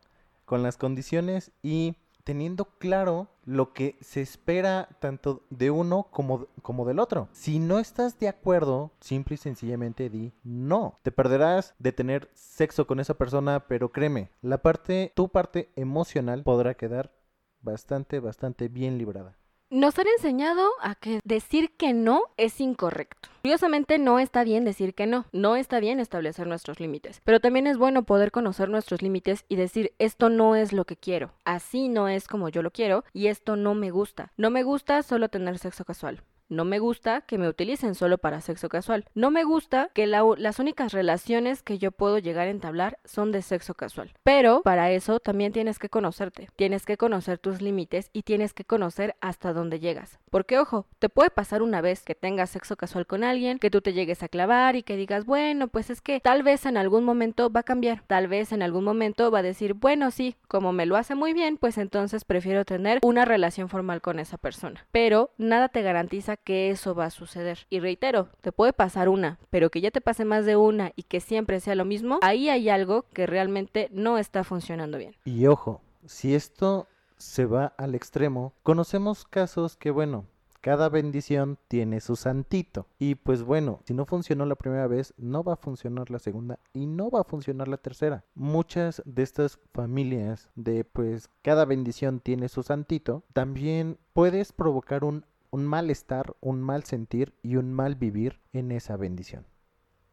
Con 0.46 0.62
las 0.62 0.78
condiciones 0.78 1.52
y 1.64 1.96
teniendo 2.26 2.66
claro 2.66 3.30
lo 3.46 3.72
que 3.72 3.96
se 4.02 4.22
espera 4.22 4.90
tanto 5.00 5.44
de 5.50 5.72
uno 5.72 6.08
como, 6.12 6.48
como 6.62 6.86
del 6.86 7.00
otro. 7.00 7.30
Si 7.32 7.60
no 7.60 7.80
estás 7.80 8.20
de 8.20 8.28
acuerdo, 8.28 8.92
simple 9.00 9.36
y 9.36 9.38
sencillamente 9.38 10.10
di 10.10 10.34
no. 10.44 11.00
Te 11.04 11.12
perderás 11.12 11.76
de 11.80 11.94
tener 11.94 12.30
sexo 12.34 12.88
con 12.88 13.00
esa 13.00 13.14
persona, 13.14 13.68
pero 13.68 13.92
créeme, 13.92 14.32
la 14.42 14.58
parte, 14.58 15.14
tu 15.16 15.30
parte 15.30 15.72
emocional 15.76 16.44
podrá 16.44 16.74
quedar 16.74 17.14
bastante, 17.62 18.20
bastante 18.20 18.68
bien 18.68 18.98
librada. 18.98 19.38
Nos 19.72 19.98
han 19.98 20.06
enseñado 20.08 20.70
a 20.80 20.94
que 20.94 21.20
decir 21.24 21.72
que 21.76 21.92
no 21.92 22.22
es 22.38 22.62
incorrecto. 22.62 23.30
Curiosamente 23.42 23.98
no 23.98 24.20
está 24.20 24.44
bien 24.44 24.64
decir 24.64 24.94
que 24.94 25.08
no, 25.08 25.26
no 25.32 25.56
está 25.56 25.80
bien 25.80 26.00
establecer 26.00 26.46
nuestros 26.46 26.80
límites, 26.80 27.20
pero 27.24 27.40
también 27.40 27.66
es 27.66 27.80
bueno 27.80 28.04
poder 28.04 28.32
conocer 28.32 28.70
nuestros 28.70 29.02
límites 29.02 29.44
y 29.50 29.56
decir 29.56 29.94
esto 29.98 30.30
no 30.30 30.56
es 30.56 30.72
lo 30.72 30.86
que 30.86 30.98
quiero, 30.98 31.34
así 31.46 31.90
no 31.90 32.08
es 32.08 32.28
como 32.28 32.50
yo 32.50 32.62
lo 32.62 32.70
quiero 32.70 33.06
y 33.12 33.26
esto 33.26 33.56
no 33.56 33.74
me 33.74 33.90
gusta. 33.90 34.32
No 34.38 34.52
me 34.52 34.62
gusta 34.62 35.02
solo 35.02 35.30
tener 35.30 35.58
sexo 35.58 35.84
casual. 35.84 36.22
No 36.48 36.66
me 36.66 36.80
gusta 36.80 37.22
que 37.22 37.38
me 37.38 37.48
utilicen 37.48 37.96
solo 37.96 38.18
para 38.18 38.42
sexo 38.42 38.70
casual. 38.70 39.06
No 39.14 39.32
me 39.32 39.44
gusta 39.44 39.90
que 39.94 40.08
las 40.08 40.60
únicas 40.60 40.94
relaciones 40.94 41.64
que 41.64 41.78
yo 41.78 41.92
puedo 41.92 42.20
llegar 42.20 42.48
a 42.48 42.52
entablar 42.52 43.00
son 43.04 43.32
de 43.32 43.42
sexo 43.42 43.74
casual. 43.74 44.14
Pero 44.24 44.62
para 44.62 44.92
eso 44.92 45.20
también 45.20 45.52
tienes 45.52 45.80
que 45.80 45.90
conocerte. 45.90 46.50
Tienes 46.56 46.86
que 46.86 46.98
conocer 46.98 47.40
tus 47.40 47.62
límites 47.62 48.10
y 48.14 48.24
tienes 48.24 48.54
que 48.54 48.66
conocer 48.66 49.16
hasta 49.22 49.54
dónde 49.54 49.80
llegas. 49.80 50.20
Porque 50.30 50.60
ojo, 50.60 50.86
te 51.00 51.10
puede 51.10 51.30
pasar 51.30 51.62
una 51.62 51.82
vez 51.82 52.04
que 52.04 52.16
tengas 52.16 52.52
sexo 52.52 52.76
casual 52.76 53.08
con 53.08 53.24
alguien, 53.24 53.60
que 53.60 53.72
tú 53.72 53.82
te 53.82 53.94
llegues 53.94 54.22
a 54.22 54.28
clavar 54.28 54.76
y 54.76 54.84
que 54.84 54.98
digas, 54.98 55.26
bueno, 55.26 55.68
pues 55.68 55.90
es 55.90 56.02
que 56.02 56.20
tal 56.20 56.44
vez 56.44 56.66
en 56.66 56.78
algún 56.78 57.04
momento 57.04 57.50
va 57.50 57.62
a 57.62 57.64
cambiar. 57.64 58.04
Tal 58.08 58.28
vez 58.28 58.52
en 58.52 58.62
algún 58.62 58.84
momento 58.84 59.32
va 59.32 59.40
a 59.40 59.44
decir, 59.44 59.74
bueno, 59.74 60.12
sí, 60.12 60.36
como 60.48 60.74
me 60.74 60.86
lo 60.86 60.96
hace 60.96 61.16
muy 61.16 61.34
bien, 61.34 61.58
pues 61.58 61.78
entonces 61.78 62.26
prefiero 62.26 62.66
tener 62.66 63.00
una 63.02 63.26
relación 63.26 63.70
formal 63.70 64.02
con 64.02 64.20
esa 64.20 64.38
persona. 64.38 64.86
Pero 64.92 65.32
nada 65.38 65.70
te 65.70 65.82
garantiza 65.82 66.35
que 66.38 66.70
eso 66.70 66.96
va 66.96 67.06
a 67.06 67.10
suceder. 67.10 67.60
Y 67.70 67.80
reitero, 67.80 68.30
te 68.42 68.52
puede 68.52 68.74
pasar 68.74 69.10
una, 69.10 69.40
pero 69.50 69.70
que 69.70 69.82
ya 69.82 69.92
te 69.92 70.02
pase 70.02 70.26
más 70.26 70.46
de 70.46 70.56
una 70.56 70.92
y 70.96 71.04
que 71.04 71.20
siempre 71.20 71.60
sea 71.60 71.76
lo 71.76 71.86
mismo, 71.86 72.20
ahí 72.22 72.50
hay 72.50 72.70
algo 72.70 73.06
que 73.14 73.26
realmente 73.26 73.90
no 73.92 74.18
está 74.18 74.44
funcionando 74.44 74.98
bien. 74.98 75.16
Y 75.26 75.48
ojo, 75.48 75.82
si 76.06 76.36
esto 76.36 76.88
se 77.18 77.46
va 77.46 77.74
al 77.78 77.96
extremo, 77.96 78.54
conocemos 78.64 79.26
casos 79.26 79.78
que, 79.78 79.92
bueno, 79.92 80.26
cada 80.66 80.90
bendición 80.90 81.60
tiene 81.68 82.02
su 82.02 82.16
santito. 82.16 82.88
Y 82.98 83.14
pues 83.14 83.44
bueno, 83.44 83.82
si 83.86 83.94
no 83.94 84.08
funcionó 84.08 84.48
la 84.48 84.56
primera 84.56 84.88
vez, 84.88 85.14
no 85.16 85.44
va 85.44 85.54
a 85.54 85.58
funcionar 85.58 86.10
la 86.10 86.18
segunda 86.18 86.58
y 86.74 86.88
no 86.88 87.12
va 87.12 87.22
a 87.22 87.24
funcionar 87.24 87.68
la 87.68 87.78
tercera. 87.78 88.26
Muchas 88.34 89.04
de 89.06 89.22
estas 89.22 89.60
familias 89.76 90.50
de 90.56 90.84
pues 90.84 91.30
cada 91.44 91.66
bendición 91.66 92.20
tiene 92.20 92.50
su 92.50 92.64
santito, 92.64 93.22
también 93.32 94.00
puedes 94.14 94.54
provocar 94.54 95.04
un 95.04 95.24
un 95.56 95.66
malestar, 95.66 96.36
un 96.42 96.62
mal 96.62 96.84
sentir 96.84 97.34
y 97.42 97.56
un 97.56 97.72
mal 97.72 97.96
vivir 97.96 98.42
en 98.52 98.74
esa 98.74 98.98
bendición. 98.98 99.46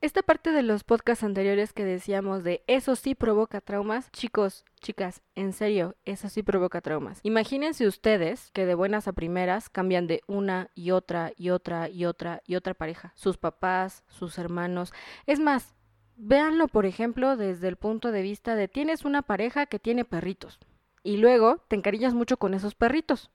Esta 0.01 0.23
parte 0.23 0.53
de 0.53 0.63
los 0.63 0.85
podcasts 0.85 1.25
anteriores 1.25 1.73
que 1.73 1.85
decíamos 1.85 2.45
de 2.45 2.63
eso 2.69 2.95
sí 2.95 3.17
provoca 3.17 3.61
traumas, 3.61 4.13
chicos, 4.13 4.65
chicas, 4.81 5.21
en 5.35 5.53
serio, 5.53 5.97
eso 6.05 6.29
sí 6.29 6.45
provoca 6.45 6.81
traumas. 6.81 7.19
Imagínense 7.25 7.89
ustedes 7.89 8.53
que 8.53 8.67
de 8.67 8.77
buenas 8.77 9.09
a 9.09 9.15
primeras 9.15 9.69
cambian 9.69 10.07
de 10.07 10.21
una 10.29 10.71
y 10.77 10.93
otra 10.93 11.33
y 11.37 11.51
otra 11.51 11.89
y 11.89 12.05
otra 12.05 12.41
y 12.47 12.55
otra 12.55 12.75
pareja, 12.75 13.13
sus 13.17 13.37
papás, 13.37 14.05
sus 14.07 14.39
hermanos. 14.39 14.93
Es 15.27 15.41
más, 15.41 15.75
véanlo 16.15 16.69
por 16.69 16.87
ejemplo 16.87 17.37
desde 17.37 17.67
el 17.67 17.75
punto 17.75 18.13
de 18.13 18.23
vista 18.23 18.55
de 18.55 18.69
tienes 18.69 19.05
una 19.05 19.23
pareja 19.23 19.67
que 19.67 19.81
tiene 19.81 20.05
perritos 20.05 20.61
y 21.03 21.17
luego 21.17 21.65
te 21.67 21.75
encariñas 21.75 22.15
mucho 22.15 22.37
con 22.37 22.55
esos 22.55 22.77
perritos 22.77 23.33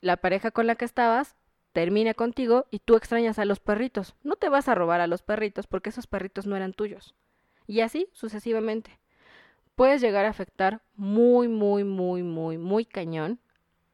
la 0.00 0.16
pareja 0.16 0.50
con 0.50 0.66
la 0.66 0.74
que 0.74 0.84
estabas 0.84 1.36
termina 1.72 2.14
contigo 2.14 2.66
y 2.70 2.80
tú 2.80 2.96
extrañas 2.96 3.38
a 3.38 3.44
los 3.44 3.60
perritos. 3.60 4.16
No 4.22 4.36
te 4.36 4.48
vas 4.48 4.68
a 4.68 4.74
robar 4.74 5.00
a 5.00 5.06
los 5.06 5.22
perritos 5.22 5.66
porque 5.66 5.90
esos 5.90 6.06
perritos 6.06 6.46
no 6.46 6.56
eran 6.56 6.72
tuyos. 6.72 7.14
Y 7.66 7.80
así 7.80 8.08
sucesivamente. 8.12 8.98
Puedes 9.76 10.00
llegar 10.00 10.24
a 10.26 10.30
afectar 10.30 10.82
muy, 10.94 11.48
muy, 11.48 11.84
muy, 11.84 12.22
muy, 12.22 12.58
muy 12.58 12.84
cañón 12.84 13.38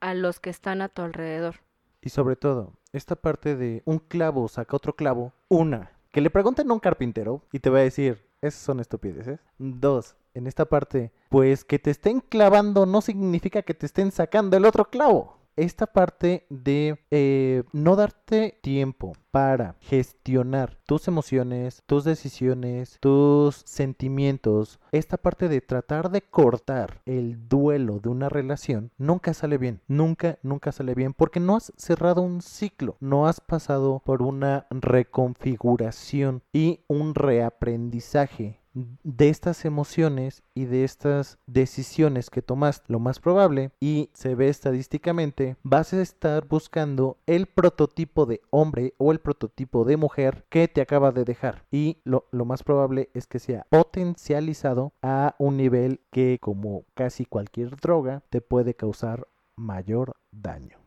a 0.00 0.14
los 0.14 0.40
que 0.40 0.50
están 0.50 0.82
a 0.82 0.88
tu 0.88 1.02
alrededor. 1.02 1.56
Y 2.00 2.08
sobre 2.08 2.36
todo, 2.36 2.72
esta 2.92 3.16
parte 3.16 3.56
de 3.56 3.82
un 3.84 3.98
clavo 3.98 4.48
saca 4.48 4.76
otro 4.76 4.96
clavo, 4.96 5.32
una, 5.48 5.92
que 6.12 6.20
le 6.20 6.30
pregunten 6.30 6.70
a 6.70 6.75
un 6.75 6.80
carpintero 6.80 7.42
y 7.52 7.60
te 7.60 7.70
va 7.70 7.78
a 7.78 7.82
decir, 7.82 8.25
esas 8.40 8.60
son 8.60 8.80
estupideces. 8.80 9.40
Dos, 9.58 10.16
en 10.34 10.46
esta 10.46 10.64
parte, 10.64 11.12
pues 11.28 11.64
que 11.64 11.78
te 11.78 11.90
estén 11.90 12.20
clavando 12.20 12.86
no 12.86 13.00
significa 13.00 13.62
que 13.62 13.75
te 13.75 13.86
estén 13.86 14.12
sacando 14.12 14.56
el 14.56 14.64
otro 14.64 14.86
clavo 14.86 15.36
esta 15.56 15.86
parte 15.86 16.46
de 16.50 16.98
eh, 17.10 17.62
no 17.72 17.96
darte 17.96 18.58
tiempo 18.62 19.12
para 19.30 19.76
gestionar 19.80 20.78
tus 20.86 21.08
emociones, 21.08 21.82
tus 21.86 22.04
decisiones, 22.04 22.98
tus 23.00 23.56
sentimientos, 23.66 24.80
esta 24.92 25.16
parte 25.16 25.48
de 25.48 25.60
tratar 25.60 26.10
de 26.10 26.22
cortar 26.22 27.02
el 27.04 27.48
duelo 27.48 27.98
de 28.00 28.08
una 28.08 28.28
relación, 28.28 28.92
nunca 28.96 29.34
sale 29.34 29.58
bien, 29.58 29.80
nunca, 29.88 30.38
nunca 30.42 30.72
sale 30.72 30.94
bien, 30.94 31.12
porque 31.12 31.40
no 31.40 31.56
has 31.56 31.72
cerrado 31.76 32.22
un 32.22 32.40
ciclo, 32.40 32.96
no 33.00 33.26
has 33.26 33.40
pasado 33.40 34.00
por 34.04 34.22
una 34.22 34.66
reconfiguración 34.70 36.42
y 36.52 36.80
un 36.88 37.14
reaprendizaje 37.14 38.60
de 39.02 39.28
estas 39.28 39.64
emociones 39.64 40.42
y 40.54 40.66
de 40.66 40.85
estas 40.85 41.38
decisiones 41.47 42.30
que 42.30 42.42
tomas, 42.42 42.83
lo 42.87 42.99
más 42.99 43.21
probable, 43.21 43.71
y 43.80 44.11
se 44.12 44.35
ve 44.35 44.49
estadísticamente, 44.49 45.56
vas 45.62 45.92
a 45.92 46.02
estar 46.02 46.47
buscando 46.47 47.18
el 47.26 47.47
prototipo 47.47 48.26
de 48.26 48.42
hombre 48.50 48.95
o 48.99 49.12
el 49.12 49.21
prototipo 49.21 49.85
de 49.85 49.97
mujer 49.97 50.45
que 50.49 50.68
te 50.68 50.80
acaba 50.80 51.12
de 51.12 51.25
dejar. 51.25 51.64
Y 51.71 51.99
lo, 52.04 52.28
lo 52.30 52.45
más 52.45 52.62
probable 52.62 53.11
es 53.14 53.26
que 53.26 53.38
sea 53.38 53.66
potencializado 53.71 54.92
a 55.02 55.35
un 55.38 55.56
nivel 55.56 56.00
que, 56.11 56.38
como 56.40 56.85
casi 56.95 57.25
cualquier 57.25 57.76
droga, 57.76 58.23
te 58.30 58.40
puede 58.40 58.75
causar 58.75 59.26
mayor 59.56 60.16
daño. 60.30 60.86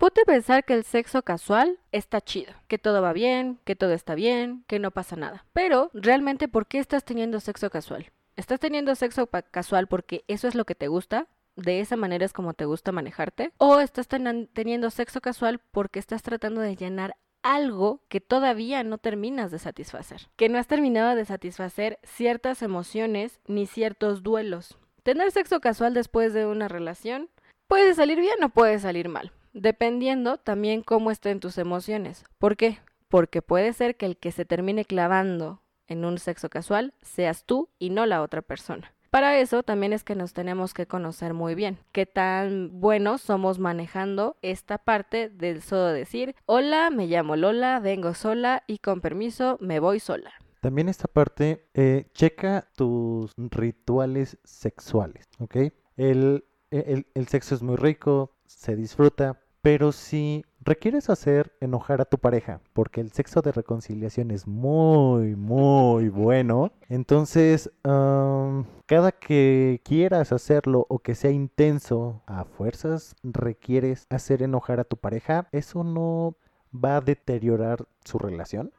Ponte 0.00 0.24
pensar 0.24 0.64
que 0.64 0.72
el 0.72 0.84
sexo 0.84 1.20
casual 1.20 1.78
está 1.92 2.22
chido, 2.22 2.54
que 2.68 2.78
todo 2.78 3.02
va 3.02 3.12
bien, 3.12 3.58
que 3.66 3.76
todo 3.76 3.92
está 3.92 4.14
bien, 4.14 4.64
que 4.66 4.78
no 4.78 4.92
pasa 4.92 5.14
nada. 5.14 5.44
Pero, 5.52 5.90
realmente, 5.92 6.48
¿por 6.48 6.66
qué 6.66 6.78
estás 6.78 7.04
teniendo 7.04 7.38
sexo 7.38 7.68
casual? 7.68 8.10
¿Estás 8.34 8.60
teniendo 8.60 8.94
sexo 8.94 9.26
casual 9.26 9.88
porque 9.88 10.24
eso 10.26 10.48
es 10.48 10.54
lo 10.54 10.64
que 10.64 10.74
te 10.74 10.88
gusta? 10.88 11.28
¿De 11.54 11.80
esa 11.80 11.96
manera 11.96 12.24
es 12.24 12.32
como 12.32 12.54
te 12.54 12.64
gusta 12.64 12.92
manejarte? 12.92 13.52
¿O 13.58 13.78
estás 13.78 14.08
teniendo 14.08 14.88
sexo 14.88 15.20
casual 15.20 15.60
porque 15.70 15.98
estás 15.98 16.22
tratando 16.22 16.62
de 16.62 16.76
llenar 16.76 17.16
algo 17.42 18.00
que 18.08 18.22
todavía 18.22 18.82
no 18.82 18.96
terminas 18.96 19.50
de 19.50 19.58
satisfacer? 19.58 20.30
Que 20.36 20.48
no 20.48 20.56
has 20.56 20.66
terminado 20.66 21.14
de 21.14 21.26
satisfacer 21.26 21.98
ciertas 22.04 22.62
emociones 22.62 23.38
ni 23.46 23.66
ciertos 23.66 24.22
duelos. 24.22 24.78
Tener 25.02 25.30
sexo 25.30 25.60
casual 25.60 25.92
después 25.92 26.32
de 26.32 26.46
una 26.46 26.68
relación 26.68 27.28
puede 27.68 27.94
salir 27.94 28.18
bien 28.18 28.42
o 28.42 28.48
puede 28.48 28.78
salir 28.78 29.10
mal 29.10 29.30
dependiendo 29.52 30.38
también 30.38 30.82
cómo 30.82 31.10
estén 31.10 31.40
tus 31.40 31.58
emociones. 31.58 32.24
¿Por 32.38 32.56
qué? 32.56 32.78
Porque 33.08 33.42
puede 33.42 33.72
ser 33.72 33.96
que 33.96 34.06
el 34.06 34.16
que 34.16 34.32
se 34.32 34.44
termine 34.44 34.84
clavando 34.84 35.62
en 35.86 36.04
un 36.04 36.18
sexo 36.18 36.48
casual 36.48 36.94
seas 37.02 37.44
tú 37.44 37.68
y 37.78 37.90
no 37.90 38.06
la 38.06 38.22
otra 38.22 38.42
persona. 38.42 38.94
Para 39.10 39.36
eso 39.40 39.64
también 39.64 39.92
es 39.92 40.04
que 40.04 40.14
nos 40.14 40.32
tenemos 40.34 40.72
que 40.72 40.86
conocer 40.86 41.34
muy 41.34 41.56
bien, 41.56 41.78
qué 41.90 42.06
tan 42.06 42.80
buenos 42.80 43.20
somos 43.20 43.58
manejando 43.58 44.36
esta 44.40 44.78
parte 44.78 45.28
del 45.28 45.62
solo 45.62 45.86
decir, 45.86 46.36
hola, 46.46 46.90
me 46.90 47.08
llamo 47.08 47.34
Lola, 47.34 47.80
vengo 47.80 48.14
sola 48.14 48.62
y 48.68 48.78
con 48.78 49.00
permiso 49.00 49.58
me 49.60 49.80
voy 49.80 49.98
sola. 49.98 50.30
También 50.60 50.88
esta 50.88 51.08
parte, 51.08 51.66
eh, 51.74 52.06
checa 52.14 52.68
tus 52.76 53.32
rituales 53.36 54.38
sexuales, 54.44 55.28
¿ok? 55.40 55.56
El, 55.96 56.44
el, 56.70 57.06
el 57.12 57.26
sexo 57.26 57.56
es 57.56 57.62
muy 57.62 57.74
rico, 57.74 58.36
se 58.56 58.76
disfruta, 58.76 59.38
pero 59.62 59.92
si 59.92 60.44
requieres 60.60 61.08
hacer 61.08 61.52
enojar 61.60 62.00
a 62.00 62.04
tu 62.04 62.18
pareja, 62.18 62.60
porque 62.72 63.00
el 63.00 63.12
sexo 63.12 63.42
de 63.42 63.52
reconciliación 63.52 64.30
es 64.30 64.46
muy, 64.46 65.36
muy 65.36 66.08
bueno, 66.08 66.72
entonces 66.88 67.70
cada 67.82 69.12
que 69.12 69.80
quieras 69.84 70.32
hacerlo 70.32 70.86
o 70.88 70.98
que 70.98 71.14
sea 71.14 71.30
intenso, 71.30 72.22
a 72.26 72.44
fuerzas 72.44 73.14
requieres 73.22 74.06
hacer 74.10 74.42
enojar 74.42 74.80
a 74.80 74.84
tu 74.84 74.96
pareja, 74.96 75.48
eso 75.52 75.84
no 75.84 76.36
va 76.72 76.96
a 76.96 77.00
deteriorar 77.00 77.86
su 78.04 78.18
relación. 78.18 78.72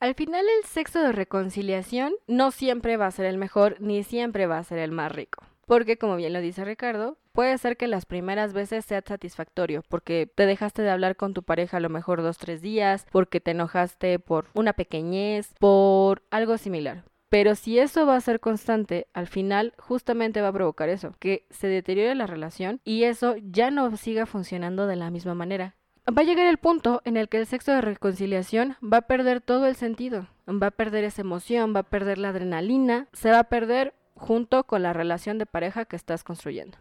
Al 0.00 0.14
final 0.14 0.44
el 0.58 0.68
sexo 0.68 1.00
de 1.00 1.12
reconciliación 1.12 2.12
no 2.26 2.50
siempre 2.50 2.98
va 2.98 3.06
a 3.06 3.10
ser 3.10 3.26
el 3.26 3.38
mejor 3.38 3.80
ni 3.80 4.02
siempre 4.02 4.46
va 4.46 4.58
a 4.58 4.64
ser 4.64 4.78
el 4.78 4.92
más 4.92 5.10
rico. 5.10 5.44
Porque 5.66 5.96
como 5.96 6.16
bien 6.16 6.34
lo 6.34 6.40
dice 6.40 6.62
Ricardo, 6.64 7.16
puede 7.34 7.58
ser 7.58 7.76
que 7.76 7.88
las 7.88 8.06
primeras 8.06 8.54
veces 8.54 8.84
sea 8.84 9.02
satisfactorio, 9.06 9.82
porque 9.88 10.30
te 10.32 10.46
dejaste 10.46 10.82
de 10.82 10.90
hablar 10.90 11.16
con 11.16 11.34
tu 11.34 11.42
pareja 11.42 11.76
a 11.76 11.80
lo 11.80 11.90
mejor 11.90 12.22
dos, 12.22 12.38
tres 12.38 12.62
días, 12.62 13.06
porque 13.10 13.40
te 13.40 13.50
enojaste 13.50 14.18
por 14.20 14.46
una 14.54 14.72
pequeñez, 14.72 15.52
por 15.58 16.22
algo 16.30 16.56
similar. 16.56 17.04
Pero 17.28 17.56
si 17.56 17.80
eso 17.80 18.06
va 18.06 18.14
a 18.14 18.20
ser 18.20 18.38
constante, 18.38 19.08
al 19.12 19.26
final 19.26 19.74
justamente 19.76 20.40
va 20.40 20.48
a 20.48 20.52
provocar 20.52 20.88
eso, 20.88 21.14
que 21.18 21.46
se 21.50 21.66
deteriore 21.66 22.14
la 22.14 22.28
relación 22.28 22.80
y 22.84 23.02
eso 23.02 23.34
ya 23.42 23.72
no 23.72 23.96
siga 23.96 24.24
funcionando 24.24 24.86
de 24.86 24.94
la 24.94 25.10
misma 25.10 25.34
manera. 25.34 25.74
Va 26.06 26.22
a 26.22 26.24
llegar 26.24 26.46
el 26.46 26.58
punto 26.58 27.02
en 27.04 27.16
el 27.16 27.28
que 27.28 27.38
el 27.38 27.46
sexo 27.46 27.72
de 27.72 27.80
reconciliación 27.80 28.76
va 28.80 28.98
a 28.98 29.06
perder 29.08 29.40
todo 29.40 29.66
el 29.66 29.74
sentido, 29.74 30.28
va 30.46 30.68
a 30.68 30.70
perder 30.70 31.02
esa 31.02 31.22
emoción, 31.22 31.74
va 31.74 31.80
a 31.80 31.90
perder 31.90 32.18
la 32.18 32.28
adrenalina, 32.28 33.08
se 33.12 33.30
va 33.30 33.40
a 33.40 33.44
perder 33.48 33.94
junto 34.14 34.64
con 34.64 34.84
la 34.84 34.92
relación 34.92 35.38
de 35.38 35.46
pareja 35.46 35.86
que 35.86 35.96
estás 35.96 36.22
construyendo. 36.22 36.78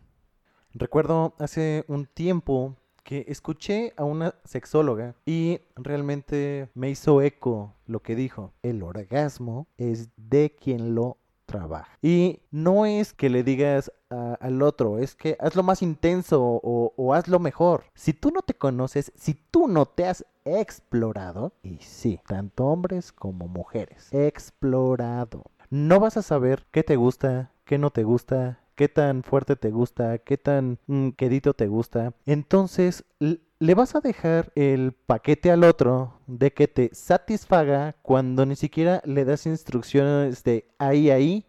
Recuerdo 0.73 1.35
hace 1.37 1.85
un 1.87 2.07
tiempo 2.07 2.75
que 3.03 3.25
escuché 3.27 3.93
a 3.95 4.05
una 4.05 4.33
sexóloga 4.43 5.15
y 5.25 5.59
realmente 5.75 6.69
me 6.73 6.89
hizo 6.89 7.21
eco 7.21 7.73
lo 7.85 8.01
que 8.01 8.15
dijo. 8.15 8.53
El 8.63 8.81
orgasmo 8.81 9.67
es 9.77 10.09
de 10.17 10.55
quien 10.59 10.95
lo 10.95 11.17
trabaja. 11.45 11.97
Y 12.01 12.39
no 12.49 12.87
es 12.87 13.13
que 13.13 13.29
le 13.29 13.43
digas 13.43 13.91
al 14.09 14.61
otro, 14.63 14.97
es 14.97 15.15
que 15.15 15.37
hazlo 15.39 15.61
más 15.61 15.81
intenso 15.81 16.41
o, 16.41 16.93
o 16.95 17.13
hazlo 17.13 17.39
mejor. 17.39 17.83
Si 17.93 18.13
tú 18.13 18.31
no 18.31 18.41
te 18.41 18.55
conoces, 18.55 19.11
si 19.15 19.33
tú 19.35 19.67
no 19.67 19.85
te 19.85 20.07
has 20.07 20.25
explorado, 20.45 21.53
y 21.61 21.77
sí, 21.77 22.19
tanto 22.27 22.65
hombres 22.65 23.11
como 23.11 23.47
mujeres, 23.47 24.09
explorado. 24.11 25.43
No 25.69 25.99
vas 25.99 26.17
a 26.17 26.21
saber 26.21 26.65
qué 26.71 26.83
te 26.83 26.95
gusta, 26.95 27.51
qué 27.65 27.77
no 27.77 27.89
te 27.89 28.03
gusta, 28.03 28.59
qué 28.75 28.89
tan 28.89 29.23
fuerte 29.23 29.55
te 29.55 29.71
gusta, 29.71 30.17
qué 30.19 30.37
tan 30.37 30.79
mm, 30.87 31.09
quedito 31.09 31.53
te 31.53 31.67
gusta. 31.67 32.13
Entonces, 32.25 33.05
le 33.19 33.75
vas 33.75 33.95
a 33.95 34.01
dejar 34.01 34.51
el 34.55 34.91
paquete 34.91 35.51
al 35.51 35.63
otro 35.63 36.19
de 36.27 36.51
que 36.51 36.67
te 36.67 36.89
satisfaga 36.93 37.95
cuando 38.01 38.45
ni 38.45 38.55
siquiera 38.55 39.01
le 39.05 39.25
das 39.25 39.45
instrucciones 39.45 40.43
de 40.43 40.65
ahí, 40.79 41.09
ahí, 41.09 41.45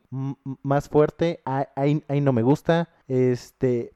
más 0.62 0.88
fuerte, 0.88 1.40
ahí, 1.44 2.02
ahí 2.08 2.20
no 2.20 2.32
me 2.32 2.42
gusta, 2.42 2.88
este, 3.08 3.94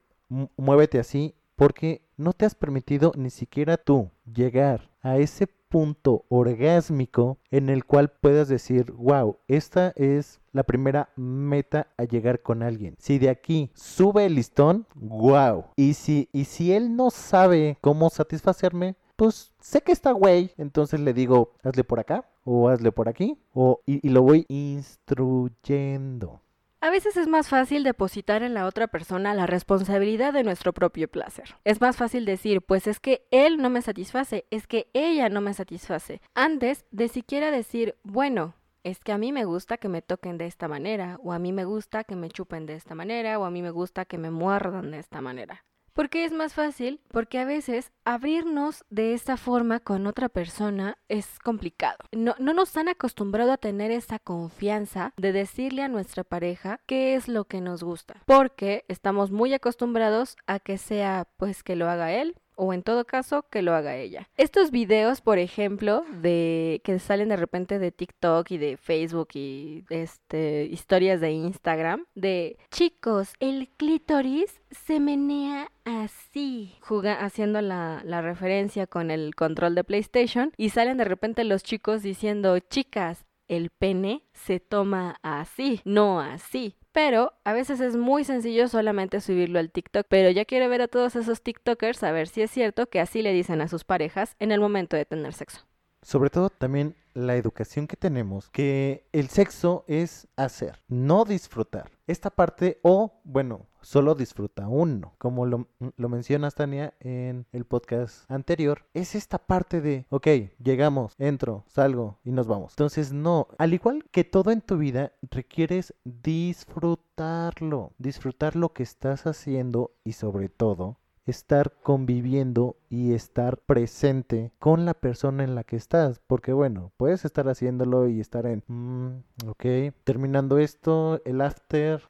muévete 0.56 0.98
así, 0.98 1.34
porque 1.54 2.02
no 2.16 2.32
te 2.32 2.46
has 2.46 2.54
permitido 2.54 3.12
ni 3.16 3.30
siquiera 3.30 3.76
tú 3.76 4.10
llegar 4.24 4.90
a 5.00 5.18
ese 5.18 5.48
punto 5.68 6.24
orgásmico 6.28 7.38
en 7.50 7.68
el 7.68 7.84
cual 7.84 8.10
puedas 8.10 8.48
decir, 8.48 8.92
wow, 8.92 9.36
esta 9.48 9.92
es 9.96 10.40
la 10.52 10.62
primera 10.64 11.10
meta 11.16 11.88
a 11.96 12.04
llegar 12.04 12.42
con 12.42 12.62
alguien. 12.62 12.96
Si 12.98 13.18
de 13.18 13.30
aquí 13.30 13.70
sube 13.74 14.26
el 14.26 14.34
listón, 14.34 14.86
wow. 14.94 15.66
Y 15.76 15.94
si, 15.94 16.28
y 16.32 16.44
si 16.44 16.72
él 16.72 16.96
no 16.96 17.10
sabe 17.10 17.78
cómo 17.80 18.10
satisfacerme, 18.10 18.96
pues 19.16 19.52
sé 19.60 19.82
que 19.82 19.92
está 19.92 20.12
güey, 20.12 20.52
entonces 20.58 21.00
le 21.00 21.12
digo, 21.12 21.52
hazle 21.62 21.84
por 21.84 22.00
acá 22.00 22.28
o 22.44 22.68
hazle 22.68 22.92
por 22.92 23.08
aquí, 23.08 23.36
o, 23.52 23.80
y, 23.84 24.06
y 24.06 24.10
lo 24.10 24.22
voy 24.22 24.46
instruyendo. 24.48 26.40
A 26.80 26.90
veces 26.90 27.16
es 27.16 27.26
más 27.26 27.48
fácil 27.48 27.82
depositar 27.82 28.44
en 28.44 28.54
la 28.54 28.64
otra 28.64 28.86
persona 28.86 29.34
la 29.34 29.46
responsabilidad 29.46 30.32
de 30.32 30.44
nuestro 30.44 30.72
propio 30.72 31.08
placer. 31.08 31.56
Es 31.64 31.80
más 31.80 31.96
fácil 31.96 32.24
decir, 32.24 32.62
pues 32.62 32.86
es 32.86 33.00
que 33.00 33.26
él 33.32 33.56
no 33.56 33.68
me 33.68 33.82
satisface, 33.82 34.46
es 34.50 34.68
que 34.68 34.88
ella 34.92 35.28
no 35.28 35.40
me 35.40 35.54
satisface, 35.54 36.20
antes 36.34 36.86
de 36.92 37.08
siquiera 37.08 37.50
decir, 37.50 37.96
bueno, 38.04 38.54
es 38.84 39.00
que 39.00 39.10
a 39.10 39.18
mí 39.18 39.32
me 39.32 39.44
gusta 39.44 39.78
que 39.78 39.88
me 39.88 40.02
toquen 40.02 40.38
de 40.38 40.46
esta 40.46 40.68
manera, 40.68 41.18
o 41.24 41.32
a 41.32 41.40
mí 41.40 41.52
me 41.52 41.64
gusta 41.64 42.04
que 42.04 42.14
me 42.14 42.28
chupen 42.28 42.66
de 42.66 42.76
esta 42.76 42.94
manera, 42.94 43.40
o 43.40 43.44
a 43.44 43.50
mí 43.50 43.60
me 43.60 43.70
gusta 43.70 44.04
que 44.04 44.16
me 44.16 44.30
muerdan 44.30 44.92
de 44.92 45.00
esta 45.00 45.20
manera. 45.20 45.64
¿Por 45.98 46.10
qué 46.10 46.24
es 46.24 46.30
más 46.30 46.54
fácil? 46.54 47.00
Porque 47.08 47.40
a 47.40 47.44
veces 47.44 47.90
abrirnos 48.04 48.84
de 48.88 49.14
esta 49.14 49.36
forma 49.36 49.80
con 49.80 50.06
otra 50.06 50.28
persona 50.28 50.96
es 51.08 51.40
complicado. 51.40 51.98
No, 52.12 52.36
no 52.38 52.54
nos 52.54 52.76
han 52.76 52.86
acostumbrado 52.86 53.50
a 53.50 53.56
tener 53.56 53.90
esa 53.90 54.20
confianza 54.20 55.12
de 55.16 55.32
decirle 55.32 55.82
a 55.82 55.88
nuestra 55.88 56.22
pareja 56.22 56.78
qué 56.86 57.16
es 57.16 57.26
lo 57.26 57.46
que 57.46 57.60
nos 57.60 57.82
gusta. 57.82 58.22
Porque 58.26 58.84
estamos 58.86 59.32
muy 59.32 59.52
acostumbrados 59.54 60.36
a 60.46 60.60
que 60.60 60.78
sea 60.78 61.26
pues 61.36 61.64
que 61.64 61.74
lo 61.74 61.90
haga 61.90 62.12
él 62.12 62.36
o 62.58 62.72
en 62.72 62.82
todo 62.82 63.04
caso 63.04 63.46
que 63.50 63.62
lo 63.62 63.72
haga 63.72 63.96
ella. 63.96 64.28
Estos 64.36 64.72
videos, 64.72 65.20
por 65.20 65.38
ejemplo, 65.38 66.04
de 66.20 66.80
que 66.84 66.98
salen 66.98 67.28
de 67.28 67.36
repente 67.36 67.78
de 67.78 67.92
TikTok 67.92 68.50
y 68.50 68.58
de 68.58 68.76
Facebook 68.76 69.28
y 69.34 69.84
este 69.90 70.66
historias 70.66 71.20
de 71.20 71.30
Instagram 71.30 72.04
de 72.14 72.58
chicos, 72.70 73.32
el 73.38 73.68
clítoris 73.76 74.60
se 74.72 74.98
menea 74.98 75.70
así, 75.84 76.74
Juga 76.80 77.24
haciendo 77.24 77.60
la, 77.62 78.02
la 78.04 78.20
referencia 78.22 78.86
con 78.86 79.10
el 79.10 79.34
control 79.36 79.76
de 79.76 79.84
PlayStation 79.84 80.52
y 80.56 80.70
salen 80.70 80.98
de 80.98 81.04
repente 81.04 81.44
los 81.44 81.62
chicos 81.62 82.02
diciendo, 82.02 82.58
chicas, 82.58 83.24
el 83.46 83.70
pene 83.70 84.24
se 84.32 84.60
toma 84.60 85.18
así, 85.22 85.80
no 85.84 86.20
así. 86.20 86.74
Pero 86.98 87.32
a 87.44 87.52
veces 87.52 87.78
es 87.78 87.96
muy 87.96 88.24
sencillo 88.24 88.66
solamente 88.66 89.20
subirlo 89.20 89.60
al 89.60 89.70
TikTok. 89.70 90.04
Pero 90.08 90.30
ya 90.30 90.44
quiero 90.44 90.68
ver 90.68 90.82
a 90.82 90.88
todos 90.88 91.14
esos 91.14 91.42
TikTokers 91.42 92.02
a 92.02 92.10
ver 92.10 92.26
si 92.26 92.42
es 92.42 92.50
cierto 92.50 92.88
que 92.88 92.98
así 92.98 93.22
le 93.22 93.32
dicen 93.32 93.60
a 93.60 93.68
sus 93.68 93.84
parejas 93.84 94.34
en 94.40 94.50
el 94.50 94.58
momento 94.58 94.96
de 94.96 95.04
tener 95.04 95.32
sexo. 95.32 95.60
Sobre 96.02 96.28
todo 96.28 96.50
también 96.50 96.96
la 97.14 97.36
educación 97.36 97.86
que 97.86 97.96
tenemos, 97.96 98.50
que 98.50 99.06
el 99.12 99.28
sexo 99.28 99.84
es 99.86 100.26
hacer, 100.34 100.82
no 100.88 101.24
disfrutar. 101.24 101.88
Esta 102.08 102.30
parte, 102.30 102.80
o 102.82 103.20
bueno, 103.22 103.67
solo 103.82 104.14
disfruta 104.14 104.68
uno, 104.68 105.14
como 105.18 105.46
lo, 105.46 105.68
lo, 105.96 106.08
mencionas 106.08 106.54
Tania 106.54 106.94
en 107.00 107.46
el 107.52 107.64
podcast 107.64 108.30
anterior, 108.30 108.84
es 108.94 109.14
esta 109.14 109.38
parte 109.38 109.80
de, 109.80 110.06
ok, 110.10 110.26
llegamos, 110.62 111.14
entro, 111.18 111.64
salgo 111.68 112.18
y 112.24 112.32
nos 112.32 112.46
vamos. 112.46 112.72
Entonces 112.72 113.12
no, 113.12 113.48
al 113.58 113.74
igual 113.74 114.04
que 114.10 114.24
todo 114.24 114.50
en 114.50 114.60
tu 114.60 114.78
vida, 114.78 115.12
requieres 115.30 115.94
disfrutarlo, 116.04 117.92
disfrutar 117.98 118.56
lo 118.56 118.72
que 118.72 118.82
estás 118.82 119.26
haciendo 119.26 119.92
y 120.04 120.12
sobre 120.12 120.48
todo 120.48 120.98
estar 121.30 121.72
conviviendo 121.82 122.76
y 122.88 123.12
estar 123.12 123.58
presente 123.58 124.52
con 124.58 124.84
la 124.84 124.94
persona 124.94 125.44
en 125.44 125.54
la 125.54 125.64
que 125.64 125.76
estás. 125.76 126.20
Porque 126.26 126.52
bueno, 126.52 126.92
puedes 126.96 127.24
estar 127.24 127.48
haciéndolo 127.48 128.08
y 128.08 128.20
estar 128.20 128.46
en, 128.46 128.64
mm, 128.66 129.48
ok, 129.48 129.94
terminando 130.04 130.58
esto, 130.58 131.20
el 131.24 131.40
after, 131.40 132.02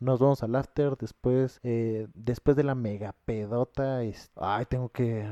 nos 0.00 0.20
vamos 0.20 0.42
al 0.42 0.54
after, 0.56 0.96
después, 0.96 1.60
eh, 1.62 2.08
después 2.14 2.56
de 2.56 2.64
la 2.64 2.74
mega 2.74 3.14
pedota, 3.24 4.02
es, 4.02 4.30
ay, 4.36 4.64
tengo 4.66 4.88
que 4.88 5.28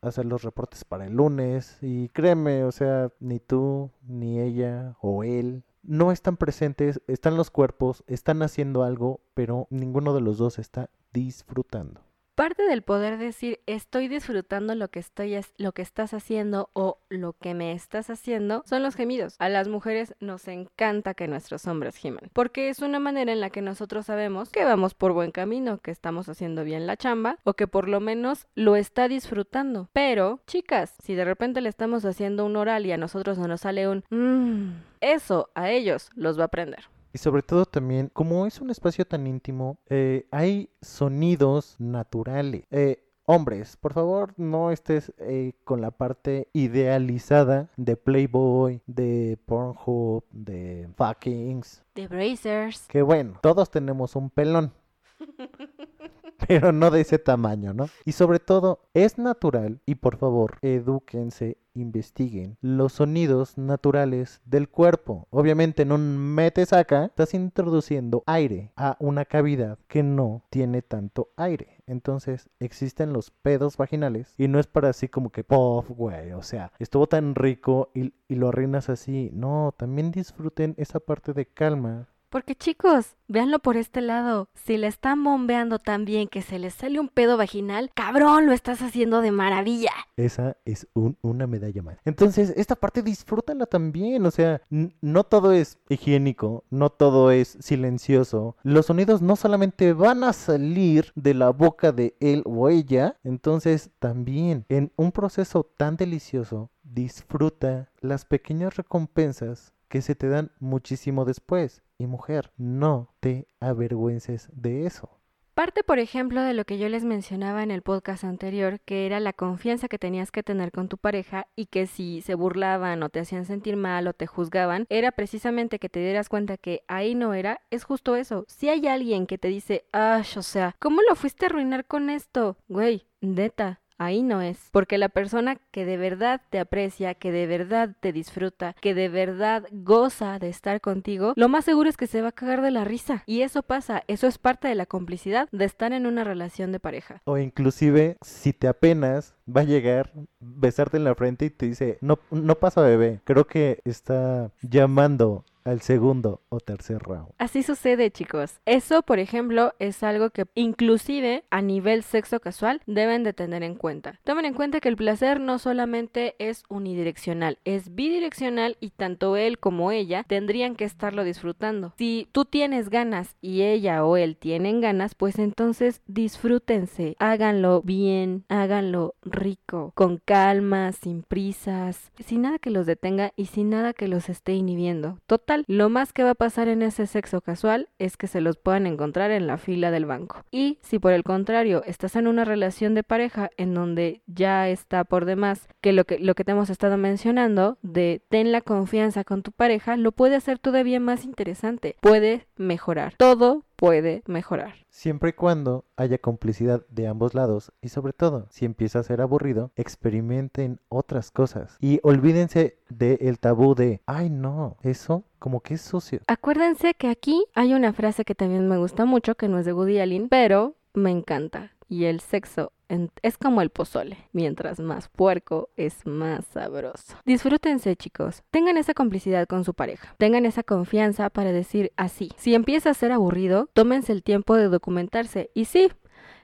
hacer 0.00 0.26
los 0.26 0.42
reportes 0.42 0.84
para 0.84 1.06
el 1.06 1.14
lunes. 1.14 1.78
Y 1.82 2.08
créeme, 2.10 2.64
o 2.64 2.72
sea, 2.72 3.10
ni 3.20 3.40
tú, 3.40 3.90
ni 4.06 4.40
ella 4.40 4.96
o 5.00 5.24
él 5.24 5.64
no 5.86 6.10
están 6.10 6.36
presentes, 6.36 7.00
están 7.06 7.36
los 7.36 7.50
cuerpos, 7.50 8.02
están 8.06 8.42
haciendo 8.42 8.82
algo, 8.82 9.20
pero 9.34 9.68
ninguno 9.70 10.14
de 10.14 10.20
los 10.20 10.38
dos 10.38 10.58
está 10.58 10.90
disfrutando. 11.12 12.05
Parte 12.36 12.64
del 12.64 12.82
poder 12.82 13.16
decir 13.16 13.60
estoy 13.64 14.08
disfrutando 14.08 14.74
lo 14.74 14.88
que 14.88 14.98
estoy 14.98 15.40
lo 15.56 15.72
que 15.72 15.80
estás 15.80 16.12
haciendo 16.12 16.68
o 16.74 16.98
lo 17.08 17.32
que 17.32 17.54
me 17.54 17.72
estás 17.72 18.10
haciendo 18.10 18.62
son 18.66 18.82
los 18.82 18.94
gemidos. 18.94 19.36
A 19.38 19.48
las 19.48 19.68
mujeres 19.68 20.14
nos 20.20 20.46
encanta 20.46 21.14
que 21.14 21.28
nuestros 21.28 21.66
hombres 21.66 21.96
giman, 21.96 22.28
porque 22.34 22.68
es 22.68 22.80
una 22.80 23.00
manera 23.00 23.32
en 23.32 23.40
la 23.40 23.48
que 23.48 23.62
nosotros 23.62 24.04
sabemos 24.04 24.50
que 24.50 24.66
vamos 24.66 24.92
por 24.92 25.14
buen 25.14 25.30
camino, 25.30 25.78
que 25.78 25.90
estamos 25.90 26.28
haciendo 26.28 26.62
bien 26.62 26.86
la 26.86 26.98
chamba 26.98 27.38
o 27.42 27.54
que 27.54 27.68
por 27.68 27.88
lo 27.88 28.00
menos 28.00 28.46
lo 28.54 28.76
está 28.76 29.08
disfrutando. 29.08 29.88
Pero, 29.94 30.40
chicas, 30.46 30.94
si 31.02 31.14
de 31.14 31.24
repente 31.24 31.62
le 31.62 31.70
estamos 31.70 32.04
haciendo 32.04 32.44
un 32.44 32.56
oral 32.56 32.84
y 32.84 32.92
a 32.92 32.98
nosotros 32.98 33.38
no 33.38 33.48
nos 33.48 33.62
sale 33.62 33.88
un 33.88 34.04
mmm, 34.10 34.72
eso 35.00 35.48
a 35.54 35.70
ellos 35.70 36.10
los 36.14 36.38
va 36.38 36.42
a 36.42 36.46
aprender. 36.46 36.84
Y 37.16 37.18
sobre 37.18 37.40
todo 37.40 37.64
también, 37.64 38.10
como 38.12 38.44
es 38.44 38.60
un 38.60 38.68
espacio 38.68 39.06
tan 39.06 39.26
íntimo, 39.26 39.78
eh, 39.88 40.28
hay 40.30 40.68
sonidos 40.82 41.74
naturales. 41.78 42.64
Eh, 42.70 43.08
hombres, 43.24 43.78
por 43.78 43.94
favor, 43.94 44.34
no 44.36 44.70
estés 44.70 45.14
eh, 45.16 45.54
con 45.64 45.80
la 45.80 45.92
parte 45.92 46.50
idealizada 46.52 47.70
de 47.78 47.96
Playboy, 47.96 48.82
de 48.86 49.38
Pornhub, 49.46 50.24
de 50.30 50.90
Fuckings. 50.94 51.82
De 51.94 52.06
Brazers. 52.06 52.86
Que 52.86 53.00
bueno, 53.00 53.38
todos 53.40 53.70
tenemos 53.70 54.14
un 54.14 54.28
pelón. 54.28 54.74
pero 56.48 56.72
no 56.72 56.90
de 56.90 57.00
ese 57.02 57.18
tamaño, 57.18 57.72
¿no? 57.74 57.88
Y 58.04 58.12
sobre 58.12 58.38
todo, 58.38 58.80
es 58.94 59.18
natural 59.18 59.80
y 59.86 59.96
por 59.96 60.16
favor, 60.16 60.58
edúquense 60.62 61.58
investiguen 61.76 62.56
los 62.60 62.94
sonidos 62.94 63.58
naturales 63.58 64.40
del 64.44 64.68
cuerpo. 64.68 65.26
Obviamente 65.30 65.82
en 65.82 65.92
un 65.92 66.16
mete-saca 66.16 67.06
estás 67.06 67.34
introduciendo 67.34 68.24
aire 68.26 68.72
a 68.76 68.96
una 68.98 69.24
cavidad 69.24 69.78
que 69.86 70.02
no 70.02 70.44
tiene 70.50 70.82
tanto 70.82 71.30
aire. 71.36 71.82
Entonces 71.86 72.48
existen 72.58 73.12
los 73.12 73.30
pedos 73.30 73.76
vaginales 73.76 74.34
y 74.38 74.48
no 74.48 74.58
es 74.58 74.66
para 74.66 74.88
así 74.88 75.08
como 75.08 75.30
que, 75.30 75.44
puff, 75.44 75.88
güey, 75.90 76.32
o 76.32 76.42
sea, 76.42 76.72
estuvo 76.78 77.06
tan 77.06 77.34
rico 77.34 77.90
y, 77.94 78.14
y 78.28 78.34
lo 78.34 78.48
arruinas 78.48 78.88
así. 78.88 79.30
No, 79.32 79.74
también 79.76 80.10
disfruten 80.10 80.74
esa 80.78 80.98
parte 80.98 81.32
de 81.32 81.46
calma 81.46 82.08
porque 82.28 82.54
chicos, 82.54 83.16
véanlo 83.28 83.58
por 83.58 83.76
este 83.76 84.00
lado. 84.00 84.48
Si 84.54 84.76
le 84.76 84.86
están 84.86 85.22
bombeando 85.22 85.78
tan 85.78 86.04
bien 86.04 86.28
que 86.28 86.42
se 86.42 86.58
les 86.58 86.74
sale 86.74 87.00
un 87.00 87.08
pedo 87.08 87.36
vaginal, 87.36 87.90
cabrón, 87.94 88.46
lo 88.46 88.52
estás 88.52 88.82
haciendo 88.82 89.20
de 89.20 89.30
maravilla. 89.30 89.92
Esa 90.16 90.56
es 90.64 90.86
una 90.94 91.46
medalla 91.46 91.82
más. 91.82 91.98
Entonces, 92.04 92.52
esta 92.56 92.76
parte 92.76 93.02
disfrútala 93.02 93.66
también. 93.66 94.26
O 94.26 94.30
sea, 94.30 94.60
no 94.70 95.24
todo 95.24 95.52
es 95.52 95.78
higiénico, 95.88 96.64
no 96.70 96.90
todo 96.90 97.30
es 97.30 97.56
silencioso. 97.60 98.56
Los 98.62 98.86
sonidos 98.86 99.22
no 99.22 99.36
solamente 99.36 99.92
van 99.92 100.24
a 100.24 100.32
salir 100.32 101.12
de 101.14 101.34
la 101.34 101.50
boca 101.50 101.92
de 101.92 102.16
él 102.20 102.42
o 102.44 102.68
ella, 102.68 103.16
entonces 103.24 103.90
también 103.98 104.64
en 104.68 104.92
un 104.96 105.12
proceso 105.12 105.64
tan 105.76 105.96
delicioso, 105.96 106.70
disfruta 106.82 107.90
las 108.00 108.24
pequeñas 108.24 108.76
recompensas 108.76 109.72
que 109.88 110.02
se 110.02 110.14
te 110.14 110.28
dan 110.28 110.52
muchísimo 110.60 111.24
después. 111.24 111.82
Y 111.98 112.06
mujer, 112.06 112.52
no 112.56 113.14
te 113.20 113.48
avergüences 113.60 114.48
de 114.52 114.86
eso. 114.86 115.16
Parte, 115.56 115.82
por 115.82 115.98
ejemplo, 115.98 116.42
de 116.42 116.52
lo 116.52 116.66
que 116.66 116.76
yo 116.76 116.86
les 116.90 117.06
mencionaba 117.06 117.62
en 117.62 117.70
el 117.70 117.80
podcast 117.80 118.24
anterior, 118.24 118.78
que 118.80 119.06
era 119.06 119.20
la 119.20 119.32
confianza 119.32 119.88
que 119.88 119.98
tenías 119.98 120.30
que 120.30 120.42
tener 120.42 120.70
con 120.70 120.90
tu 120.90 120.98
pareja 120.98 121.46
y 121.56 121.64
que 121.64 121.86
si 121.86 122.20
se 122.20 122.34
burlaban 122.34 123.02
o 123.02 123.08
te 123.08 123.20
hacían 123.20 123.46
sentir 123.46 123.78
mal 123.78 124.06
o 124.06 124.12
te 124.12 124.26
juzgaban, 124.26 124.84
era 124.90 125.12
precisamente 125.12 125.78
que 125.78 125.88
te 125.88 126.00
dieras 126.00 126.28
cuenta 126.28 126.58
que 126.58 126.82
ahí 126.88 127.14
no 127.14 127.32
era, 127.32 127.62
es 127.70 127.84
justo 127.84 128.16
eso. 128.16 128.44
Si 128.48 128.68
hay 128.68 128.86
alguien 128.86 129.26
que 129.26 129.38
te 129.38 129.48
dice, 129.48 129.86
ah, 129.94 130.20
o 130.36 130.42
sea, 130.42 130.76
¿cómo 130.78 131.00
lo 131.08 131.16
fuiste 131.16 131.46
a 131.46 131.48
arruinar 131.48 131.86
con 131.86 132.10
esto? 132.10 132.58
Güey, 132.68 133.06
neta, 133.22 133.80
ahí 133.98 134.22
no 134.22 134.42
es. 134.42 134.68
Porque 134.72 134.98
la 134.98 135.08
persona 135.08 135.56
que 135.70 135.84
de 135.84 135.96
verdad 135.96 136.40
te 136.50 136.58
aprecia, 136.58 137.14
que 137.14 137.32
de 137.32 137.46
verdad 137.46 137.94
te 138.00 138.12
disfruta, 138.12 138.74
que 138.80 138.94
de 138.94 139.08
verdad 139.08 139.64
goza 139.72 140.38
de 140.38 140.48
estar 140.48 140.80
contigo, 140.80 141.32
lo 141.36 141.48
más 141.48 141.64
seguro 141.64 141.88
es 141.88 141.96
que 141.96 142.06
se 142.06 142.22
va 142.22 142.28
a 142.28 142.32
cagar 142.32 142.62
de 142.62 142.70
la 142.70 142.84
risa. 142.84 143.22
Y 143.26 143.42
eso 143.42 143.62
pasa, 143.62 144.02
eso 144.06 144.26
es 144.26 144.38
parte 144.38 144.68
de 144.68 144.74
la 144.74 144.86
complicidad 144.86 145.48
de 145.52 145.64
estar 145.64 145.92
en 145.92 146.06
una 146.06 146.24
relación 146.24 146.72
de 146.72 146.80
pareja. 146.80 147.22
O 147.24 147.38
inclusive, 147.38 148.16
si 148.22 148.52
te 148.52 148.68
apenas, 148.68 149.34
va 149.48 149.62
a 149.62 149.64
llegar, 149.64 150.12
besarte 150.40 150.96
en 150.96 151.04
la 151.04 151.14
frente 151.14 151.46
y 151.46 151.50
te 151.50 151.66
dice, 151.66 151.98
no, 152.00 152.18
no 152.30 152.56
pasa 152.56 152.80
bebé, 152.80 153.20
creo 153.24 153.46
que 153.46 153.80
está 153.84 154.50
llamando 154.62 155.44
al 155.66 155.80
segundo 155.80 156.42
o 156.48 156.60
tercer 156.60 157.02
round. 157.02 157.28
Así 157.38 157.62
sucede, 157.62 158.10
chicos. 158.10 158.60
Eso, 158.66 159.02
por 159.02 159.18
ejemplo, 159.18 159.74
es 159.78 160.02
algo 160.02 160.30
que 160.30 160.44
inclusive 160.54 161.44
a 161.50 161.60
nivel 161.60 162.02
sexo 162.02 162.40
casual 162.40 162.80
deben 162.86 163.24
de 163.24 163.32
tener 163.32 163.62
en 163.62 163.74
cuenta. 163.74 164.20
Tomen 164.24 164.44
en 164.44 164.54
cuenta 164.54 164.80
que 164.80 164.88
el 164.88 164.96
placer 164.96 165.40
no 165.40 165.58
solamente 165.58 166.36
es 166.38 166.62
unidireccional, 166.68 167.58
es 167.64 167.94
bidireccional 167.94 168.76
y 168.80 168.90
tanto 168.90 169.36
él 169.36 169.58
como 169.58 169.90
ella 169.90 170.24
tendrían 170.26 170.76
que 170.76 170.84
estarlo 170.84 171.24
disfrutando. 171.24 171.92
Si 171.98 172.28
tú 172.32 172.44
tienes 172.44 172.88
ganas 172.88 173.36
y 173.40 173.62
ella 173.62 174.04
o 174.04 174.16
él 174.16 174.36
tienen 174.36 174.80
ganas, 174.80 175.14
pues 175.14 175.38
entonces 175.38 176.02
disfrútense, 176.06 177.16
háganlo 177.18 177.82
bien, 177.82 178.44
háganlo 178.48 179.14
rico, 179.22 179.92
con 179.94 180.18
calma, 180.24 180.92
sin 180.92 181.22
prisas, 181.22 182.12
sin 182.24 182.42
nada 182.42 182.58
que 182.58 182.70
los 182.70 182.86
detenga 182.86 183.32
y 183.36 183.46
sin 183.46 183.70
nada 183.70 183.92
que 183.92 184.08
los 184.08 184.28
esté 184.28 184.54
inhibiendo. 184.54 185.18
Total 185.26 185.55
lo 185.66 185.88
más 185.88 186.12
que 186.12 186.24
va 186.24 186.30
a 186.30 186.34
pasar 186.34 186.68
en 186.68 186.82
ese 186.82 187.06
sexo 187.06 187.40
casual 187.40 187.88
es 187.98 188.16
que 188.16 188.26
se 188.26 188.40
los 188.40 188.56
puedan 188.56 188.86
encontrar 188.86 189.30
en 189.30 189.46
la 189.46 189.58
fila 189.58 189.90
del 189.90 190.06
banco. 190.06 190.44
Y 190.50 190.78
si 190.82 190.98
por 190.98 191.12
el 191.12 191.22
contrario 191.22 191.82
estás 191.84 192.16
en 192.16 192.26
una 192.26 192.44
relación 192.44 192.94
de 192.94 193.02
pareja 193.02 193.50
en 193.56 193.74
donde 193.74 194.22
ya 194.26 194.68
está 194.68 195.04
por 195.04 195.24
demás 195.24 195.68
que 195.80 195.92
lo 195.92 196.04
que, 196.04 196.18
lo 196.18 196.34
que 196.34 196.44
te 196.44 196.52
hemos 196.52 196.70
estado 196.70 196.96
mencionando 196.96 197.78
de 197.82 198.22
ten 198.28 198.52
la 198.52 198.60
confianza 198.60 199.24
con 199.24 199.42
tu 199.42 199.52
pareja, 199.52 199.96
lo 199.96 200.12
puede 200.12 200.36
hacer 200.36 200.58
todavía 200.58 201.00
más 201.00 201.24
interesante, 201.24 201.96
puede 202.00 202.46
mejorar. 202.56 203.14
Todo 203.18 203.65
puede 203.76 204.22
mejorar. 204.26 204.74
Siempre 204.88 205.30
y 205.30 205.32
cuando 205.34 205.84
haya 205.96 206.18
complicidad 206.18 206.84
de 206.88 207.06
ambos 207.06 207.34
lados 207.34 207.72
y 207.80 207.88
sobre 207.88 208.12
todo, 208.12 208.46
si 208.50 208.64
empieza 208.64 208.98
a 208.98 209.02
ser 209.04 209.20
aburrido, 209.20 209.70
experimenten 209.76 210.80
otras 210.88 211.30
cosas 211.30 211.76
y 211.80 212.00
olvídense 212.02 212.78
del 212.88 213.38
tabú 213.38 213.74
de, 213.74 214.00
ay 214.06 214.30
no, 214.30 214.76
eso 214.82 215.24
como 215.38 215.60
que 215.60 215.74
es 215.74 215.82
sucio. 215.82 216.20
Acuérdense 216.26 216.94
que 216.94 217.08
aquí 217.08 217.44
hay 217.54 217.74
una 217.74 217.92
frase 217.92 218.24
que 218.24 218.34
también 218.34 218.68
me 218.68 218.78
gusta 218.78 219.04
mucho, 219.04 219.34
que 219.34 219.48
no 219.48 219.58
es 219.58 219.66
de 219.66 219.72
Woody 219.72 220.00
Allen, 220.00 220.28
pero 220.28 220.74
me 220.94 221.10
encanta. 221.10 221.72
Y 221.88 222.06
el 222.06 222.20
sexo 222.20 222.72
es 223.22 223.38
como 223.38 223.62
el 223.62 223.70
pozole. 223.70 224.18
Mientras 224.32 224.80
más 224.80 225.08
puerco, 225.08 225.70
es 225.76 226.06
más 226.06 226.44
sabroso. 226.46 227.16
Disfrútense, 227.24 227.96
chicos. 227.96 228.42
Tengan 228.50 228.76
esa 228.76 228.94
complicidad 228.94 229.46
con 229.46 229.64
su 229.64 229.74
pareja. 229.74 230.14
Tengan 230.18 230.46
esa 230.46 230.62
confianza 230.62 231.30
para 231.30 231.52
decir 231.52 231.92
así. 231.96 232.30
Si 232.36 232.54
empieza 232.54 232.90
a 232.90 232.94
ser 232.94 233.12
aburrido, 233.12 233.68
tómense 233.72 234.12
el 234.12 234.22
tiempo 234.22 234.56
de 234.56 234.68
documentarse. 234.68 235.50
Y 235.54 235.66
sí, 235.66 235.90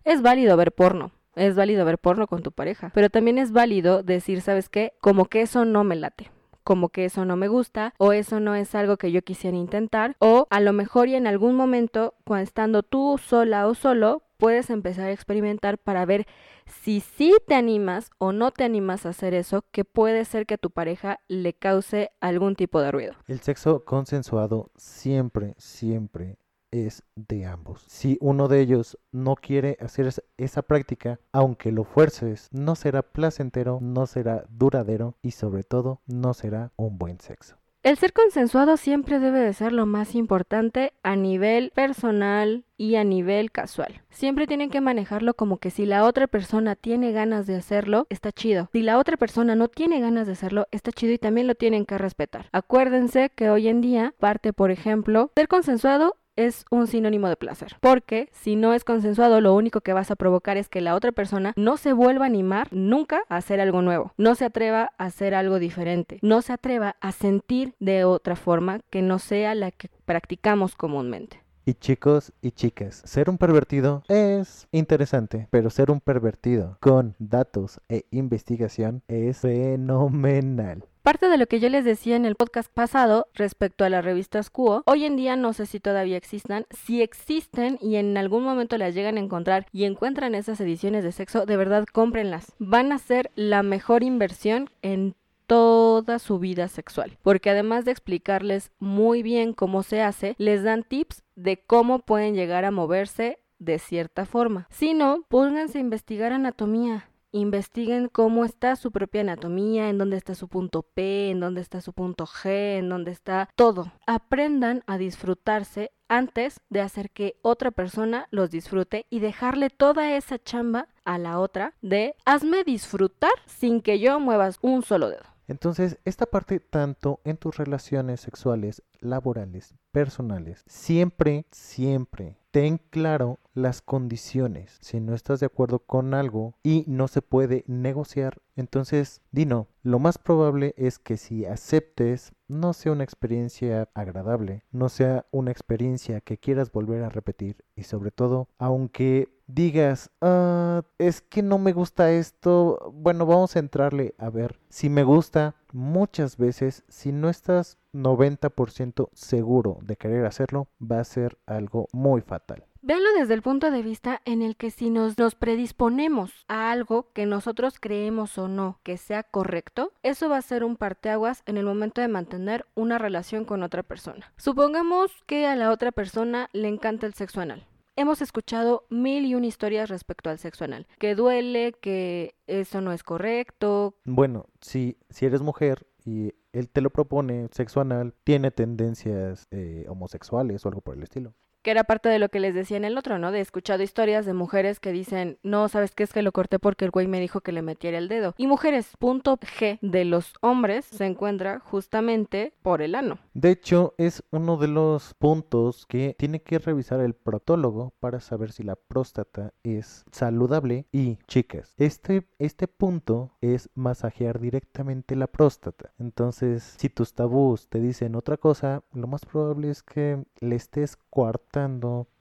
es 0.04 0.22
válido 0.22 0.56
ver 0.56 0.72
porno. 0.72 1.12
Es 1.34 1.54
válido 1.54 1.84
ver 1.84 1.98
porno 1.98 2.26
con 2.26 2.42
tu 2.42 2.52
pareja. 2.52 2.90
Pero 2.94 3.08
también 3.08 3.38
es 3.38 3.52
válido 3.52 4.02
decir, 4.02 4.42
¿sabes 4.42 4.68
qué? 4.68 4.92
Como 5.00 5.26
que 5.26 5.40
eso 5.42 5.64
no 5.64 5.84
me 5.84 5.96
late 5.96 6.30
como 6.64 6.90
que 6.90 7.04
eso 7.04 7.24
no 7.24 7.36
me 7.36 7.48
gusta 7.48 7.94
o 7.98 8.12
eso 8.12 8.40
no 8.40 8.54
es 8.54 8.74
algo 8.74 8.96
que 8.96 9.12
yo 9.12 9.22
quisiera 9.22 9.56
intentar 9.56 10.16
o 10.20 10.46
a 10.50 10.60
lo 10.60 10.72
mejor 10.72 11.08
y 11.08 11.14
en 11.14 11.26
algún 11.26 11.56
momento 11.56 12.14
cuando 12.24 12.44
estando 12.44 12.82
tú 12.82 13.18
sola 13.18 13.66
o 13.66 13.74
solo 13.74 14.22
puedes 14.42 14.70
empezar 14.70 15.04
a 15.04 15.12
experimentar 15.12 15.78
para 15.78 16.04
ver 16.04 16.26
si 16.66 16.98
sí 16.98 17.32
te 17.46 17.54
animas 17.54 18.10
o 18.18 18.32
no 18.32 18.50
te 18.50 18.64
animas 18.64 19.06
a 19.06 19.10
hacer 19.10 19.34
eso, 19.34 19.64
que 19.70 19.84
puede 19.84 20.24
ser 20.24 20.46
que 20.46 20.58
tu 20.58 20.72
pareja 20.72 21.20
le 21.28 21.52
cause 21.52 22.10
algún 22.20 22.56
tipo 22.56 22.80
de 22.80 22.90
ruido. 22.90 23.14
El 23.28 23.38
sexo 23.38 23.84
consensuado 23.84 24.72
siempre, 24.74 25.54
siempre 25.58 26.38
es 26.72 27.04
de 27.14 27.46
ambos. 27.46 27.84
Si 27.86 28.18
uno 28.20 28.48
de 28.48 28.62
ellos 28.62 28.98
no 29.12 29.36
quiere 29.36 29.76
hacer 29.78 30.12
esa 30.36 30.62
práctica, 30.62 31.20
aunque 31.30 31.70
lo 31.70 31.84
fuerces, 31.84 32.48
no 32.50 32.74
será 32.74 33.02
placentero, 33.02 33.78
no 33.80 34.06
será 34.08 34.44
duradero 34.48 35.14
y 35.22 35.30
sobre 35.30 35.62
todo 35.62 36.00
no 36.06 36.34
será 36.34 36.72
un 36.74 36.98
buen 36.98 37.20
sexo. 37.20 37.61
El 37.82 37.96
ser 37.96 38.12
consensuado 38.12 38.76
siempre 38.76 39.18
debe 39.18 39.40
de 39.40 39.52
ser 39.52 39.72
lo 39.72 39.86
más 39.86 40.14
importante 40.14 40.92
a 41.02 41.16
nivel 41.16 41.72
personal 41.74 42.64
y 42.76 42.94
a 42.94 43.02
nivel 43.02 43.50
casual. 43.50 44.02
Siempre 44.08 44.46
tienen 44.46 44.70
que 44.70 44.80
manejarlo 44.80 45.34
como 45.34 45.56
que 45.56 45.70
si 45.70 45.84
la 45.84 46.04
otra 46.04 46.28
persona 46.28 46.76
tiene 46.76 47.10
ganas 47.10 47.48
de 47.48 47.56
hacerlo, 47.56 48.06
está 48.08 48.30
chido. 48.30 48.68
Si 48.72 48.82
la 48.82 48.98
otra 48.98 49.16
persona 49.16 49.56
no 49.56 49.66
tiene 49.66 49.98
ganas 49.98 50.28
de 50.28 50.34
hacerlo, 50.34 50.68
está 50.70 50.92
chido 50.92 51.12
y 51.12 51.18
también 51.18 51.48
lo 51.48 51.56
tienen 51.56 51.84
que 51.84 51.98
respetar. 51.98 52.48
Acuérdense 52.52 53.32
que 53.34 53.50
hoy 53.50 53.66
en 53.66 53.80
día 53.80 54.14
parte, 54.20 54.52
por 54.52 54.70
ejemplo, 54.70 55.32
ser 55.34 55.48
consensuado 55.48 56.14
es 56.36 56.64
un 56.70 56.86
sinónimo 56.86 57.28
de 57.28 57.36
placer. 57.36 57.76
Porque 57.80 58.28
si 58.32 58.56
no 58.56 58.74
es 58.74 58.84
consensuado, 58.84 59.40
lo 59.40 59.54
único 59.54 59.80
que 59.80 59.92
vas 59.92 60.10
a 60.10 60.16
provocar 60.16 60.56
es 60.56 60.68
que 60.68 60.80
la 60.80 60.94
otra 60.94 61.12
persona 61.12 61.52
no 61.56 61.76
se 61.76 61.92
vuelva 61.92 62.24
a 62.24 62.28
animar 62.28 62.68
nunca 62.70 63.22
a 63.28 63.36
hacer 63.36 63.60
algo 63.60 63.82
nuevo. 63.82 64.12
No 64.16 64.34
se 64.34 64.44
atreva 64.44 64.92
a 64.98 65.04
hacer 65.04 65.34
algo 65.34 65.58
diferente. 65.58 66.18
No 66.22 66.42
se 66.42 66.52
atreva 66.52 66.96
a 67.00 67.12
sentir 67.12 67.74
de 67.80 68.04
otra 68.04 68.36
forma 68.36 68.80
que 68.90 69.02
no 69.02 69.18
sea 69.18 69.54
la 69.54 69.70
que 69.70 69.88
practicamos 70.04 70.76
comúnmente. 70.76 71.41
Y 71.64 71.74
chicos 71.74 72.32
y 72.42 72.50
chicas, 72.50 73.02
ser 73.04 73.30
un 73.30 73.38
pervertido 73.38 74.02
es 74.08 74.66
interesante, 74.72 75.46
pero 75.50 75.70
ser 75.70 75.92
un 75.92 76.00
pervertido 76.00 76.76
con 76.80 77.14
datos 77.20 77.80
e 77.88 78.04
investigación 78.10 79.02
es 79.06 79.38
fenomenal. 79.38 80.84
Parte 81.02 81.28
de 81.28 81.36
lo 81.36 81.46
que 81.46 81.58
yo 81.58 81.68
les 81.68 81.84
decía 81.84 82.14
en 82.14 82.26
el 82.26 82.36
podcast 82.36 82.72
pasado 82.72 83.26
respecto 83.34 83.84
a 83.84 83.88
las 83.88 84.04
revistas 84.04 84.50
Cuo, 84.50 84.82
hoy 84.86 85.04
en 85.04 85.16
día 85.16 85.34
no 85.34 85.52
sé 85.52 85.66
si 85.66 85.80
todavía 85.80 86.16
existan. 86.16 86.64
Si 86.70 87.02
existen 87.02 87.78
y 87.80 87.96
en 87.96 88.16
algún 88.16 88.44
momento 88.44 88.78
las 88.78 88.94
llegan 88.94 89.16
a 89.16 89.20
encontrar 89.20 89.66
y 89.72 89.84
encuentran 89.84 90.36
esas 90.36 90.60
ediciones 90.60 91.02
de 91.02 91.10
sexo, 91.10 91.44
de 91.44 91.56
verdad 91.56 91.86
cómprenlas. 91.92 92.52
Van 92.58 92.92
a 92.92 92.98
ser 92.98 93.32
la 93.34 93.64
mejor 93.64 94.04
inversión 94.04 94.70
en 94.82 95.16
toda 95.46 96.18
su 96.18 96.38
vida 96.38 96.68
sexual, 96.68 97.18
porque 97.22 97.50
además 97.50 97.84
de 97.84 97.92
explicarles 97.92 98.70
muy 98.78 99.22
bien 99.22 99.52
cómo 99.52 99.82
se 99.82 100.02
hace, 100.02 100.34
les 100.38 100.62
dan 100.62 100.82
tips 100.82 101.22
de 101.36 101.58
cómo 101.58 102.00
pueden 102.00 102.34
llegar 102.34 102.64
a 102.64 102.70
moverse 102.70 103.38
de 103.58 103.78
cierta 103.78 104.26
forma. 104.26 104.66
Si 104.70 104.94
no, 104.94 105.24
pónganse 105.28 105.78
a 105.78 105.82
investigar 105.82 106.32
anatomía 106.32 107.08
investiguen 107.32 108.08
cómo 108.08 108.44
está 108.44 108.76
su 108.76 108.92
propia 108.92 109.22
anatomía, 109.22 109.88
en 109.88 109.98
dónde 109.98 110.16
está 110.16 110.34
su 110.34 110.48
punto 110.48 110.82
P, 110.82 111.30
en 111.30 111.40
dónde 111.40 111.60
está 111.60 111.80
su 111.80 111.92
punto 111.92 112.26
G, 112.26 112.78
en 112.78 112.88
dónde 112.88 113.10
está 113.10 113.48
todo. 113.56 113.90
Aprendan 114.06 114.84
a 114.86 114.98
disfrutarse 114.98 115.90
antes 116.08 116.60
de 116.68 116.82
hacer 116.82 117.10
que 117.10 117.36
otra 117.42 117.70
persona 117.70 118.28
los 118.30 118.50
disfrute 118.50 119.06
y 119.08 119.20
dejarle 119.20 119.70
toda 119.70 120.14
esa 120.14 120.38
chamba 120.38 120.88
a 121.04 121.18
la 121.18 121.38
otra 121.38 121.74
de 121.80 122.14
hazme 122.26 122.64
disfrutar 122.64 123.32
sin 123.46 123.80
que 123.80 123.98
yo 123.98 124.20
muevas 124.20 124.58
un 124.60 124.82
solo 124.82 125.08
dedo. 125.08 125.31
Entonces, 125.52 125.98
esta 126.06 126.24
parte 126.24 126.60
tanto 126.60 127.20
en 127.24 127.36
tus 127.36 127.58
relaciones 127.58 128.20
sexuales, 128.20 128.82
laborales, 129.00 129.74
personales, 129.92 130.64
siempre, 130.66 131.44
siempre 131.50 132.38
ten 132.52 132.78
claro 132.90 133.40
las 133.54 133.80
condiciones. 133.80 134.78
Si 134.80 135.00
no 135.00 135.14
estás 135.14 135.40
de 135.40 135.46
acuerdo 135.46 135.80
con 135.80 136.14
algo 136.14 136.54
y 136.62 136.84
no 136.86 137.08
se 137.08 137.22
puede 137.22 137.64
negociar, 137.66 138.40
entonces 138.54 139.22
Dino, 139.30 139.68
Lo 139.82 139.98
más 139.98 140.18
probable 140.18 140.74
es 140.76 140.98
que 140.98 141.16
si 141.16 141.46
aceptes 141.46 142.32
no 142.48 142.74
sea 142.74 142.92
una 142.92 143.04
experiencia 143.04 143.88
agradable, 143.94 144.64
no 144.70 144.90
sea 144.90 145.26
una 145.32 145.50
experiencia 145.50 146.20
que 146.20 146.38
quieras 146.38 146.70
volver 146.70 147.02
a 147.02 147.08
repetir 147.08 147.64
y 147.74 147.84
sobre 147.84 148.10
todo, 148.10 148.48
aunque 148.58 149.41
digas, 149.54 150.10
ah, 150.20 150.82
es 150.98 151.20
que 151.20 151.42
no 151.42 151.58
me 151.58 151.72
gusta 151.72 152.10
esto, 152.10 152.92
bueno, 152.94 153.26
vamos 153.26 153.56
a 153.56 153.58
entrarle 153.58 154.14
a 154.18 154.30
ver 154.30 154.58
si 154.68 154.88
me 154.88 155.04
gusta. 155.04 155.54
Muchas 155.72 156.36
veces, 156.36 156.84
si 156.88 157.12
no 157.12 157.30
estás 157.30 157.78
90% 157.94 159.08
seguro 159.14 159.78
de 159.82 159.96
querer 159.96 160.26
hacerlo, 160.26 160.68
va 160.80 161.00
a 161.00 161.04
ser 161.04 161.38
algo 161.46 161.88
muy 161.92 162.20
fatal. 162.20 162.66
Véanlo 162.82 163.08
desde 163.16 163.34
el 163.34 163.42
punto 163.42 163.70
de 163.70 163.80
vista 163.80 164.20
en 164.24 164.42
el 164.42 164.56
que 164.56 164.70
si 164.70 164.90
nos, 164.90 165.16
nos 165.16 165.34
predisponemos 165.34 166.44
a 166.48 166.72
algo 166.72 167.12
que 167.12 167.26
nosotros 167.26 167.78
creemos 167.80 168.36
o 168.38 168.48
no 168.48 168.80
que 168.82 168.96
sea 168.96 169.22
correcto, 169.22 169.92
eso 170.02 170.28
va 170.28 170.36
a 170.38 170.42
ser 170.42 170.64
un 170.64 170.76
parteaguas 170.76 171.42
en 171.46 171.56
el 171.56 171.64
momento 171.64 172.00
de 172.00 172.08
mantener 172.08 172.66
una 172.74 172.98
relación 172.98 173.44
con 173.44 173.62
otra 173.62 173.82
persona. 173.84 174.32
Supongamos 174.36 175.12
que 175.26 175.46
a 175.46 175.54
la 175.54 175.70
otra 175.70 175.92
persona 175.92 176.50
le 176.52 176.68
encanta 176.68 177.06
el 177.06 177.14
sexo 177.14 177.40
anal. 177.40 177.64
Hemos 177.94 178.22
escuchado 178.22 178.86
mil 178.88 179.26
y 179.26 179.34
una 179.34 179.46
historias 179.46 179.90
respecto 179.90 180.30
al 180.30 180.38
sexo 180.38 180.64
anal, 180.64 180.86
que 180.98 181.14
duele, 181.14 181.74
que 181.74 182.34
eso 182.46 182.80
no 182.80 182.92
es 182.92 183.02
correcto. 183.02 183.96
Bueno, 184.04 184.46
si, 184.62 184.96
si 185.10 185.26
eres 185.26 185.42
mujer 185.42 185.86
y 186.04 186.32
él 186.52 186.70
te 186.70 186.80
lo 186.80 186.88
propone, 186.88 187.48
sexo 187.52 187.82
anal, 187.82 188.14
tiene 188.24 188.50
tendencias 188.50 189.46
eh, 189.50 189.84
homosexuales 189.88 190.64
o 190.64 190.68
algo 190.68 190.80
por 190.80 190.96
el 190.96 191.02
estilo. 191.02 191.34
Que 191.62 191.70
era 191.70 191.84
parte 191.84 192.08
de 192.08 192.18
lo 192.18 192.28
que 192.28 192.40
les 192.40 192.54
decía 192.54 192.76
en 192.76 192.84
el 192.84 192.98
otro, 192.98 193.18
¿no? 193.18 193.30
De 193.30 193.40
escuchado 193.40 193.82
historias 193.82 194.26
de 194.26 194.34
mujeres 194.34 194.80
que 194.80 194.92
dicen, 194.92 195.38
no, 195.42 195.68
¿sabes 195.68 195.94
qué 195.94 196.02
es 196.02 196.12
que 196.12 196.22
lo 196.22 196.32
corté 196.32 196.58
porque 196.58 196.84
el 196.84 196.90
güey 196.90 197.06
me 197.06 197.20
dijo 197.20 197.40
que 197.40 197.52
le 197.52 197.62
metiera 197.62 197.98
el 197.98 198.08
dedo? 198.08 198.34
Y 198.36 198.46
mujeres, 198.46 198.90
punto 198.98 199.38
G 199.38 199.78
de 199.80 200.04
los 200.04 200.34
hombres 200.40 200.84
se 200.84 201.06
encuentra 201.06 201.60
justamente 201.60 202.52
por 202.62 202.82
el 202.82 202.94
ano. 202.94 203.18
De 203.34 203.50
hecho, 203.50 203.94
es 203.96 204.24
uno 204.30 204.56
de 204.56 204.68
los 204.68 205.14
puntos 205.14 205.86
que 205.86 206.16
tiene 206.18 206.42
que 206.42 206.58
revisar 206.58 207.00
el 207.00 207.14
protólogo 207.14 207.92
para 208.00 208.20
saber 208.20 208.52
si 208.52 208.64
la 208.64 208.76
próstata 208.76 209.52
es 209.62 210.04
saludable 210.10 210.86
y 210.90 211.18
chicas, 211.28 211.74
este, 211.78 212.26
este 212.38 212.66
punto 212.66 213.32
es 213.40 213.70
masajear 213.74 214.40
directamente 214.40 215.14
la 215.16 215.28
próstata. 215.28 215.92
Entonces, 215.98 216.74
si 216.78 216.88
tus 216.88 217.14
tabús 217.14 217.68
te 217.68 217.80
dicen 217.80 218.16
otra 218.16 218.36
cosa, 218.36 218.82
lo 218.92 219.06
más 219.06 219.24
probable 219.24 219.70
es 219.70 219.82
que 219.82 220.24
le 220.40 220.56
estés 220.56 220.96
coartando 221.10 221.51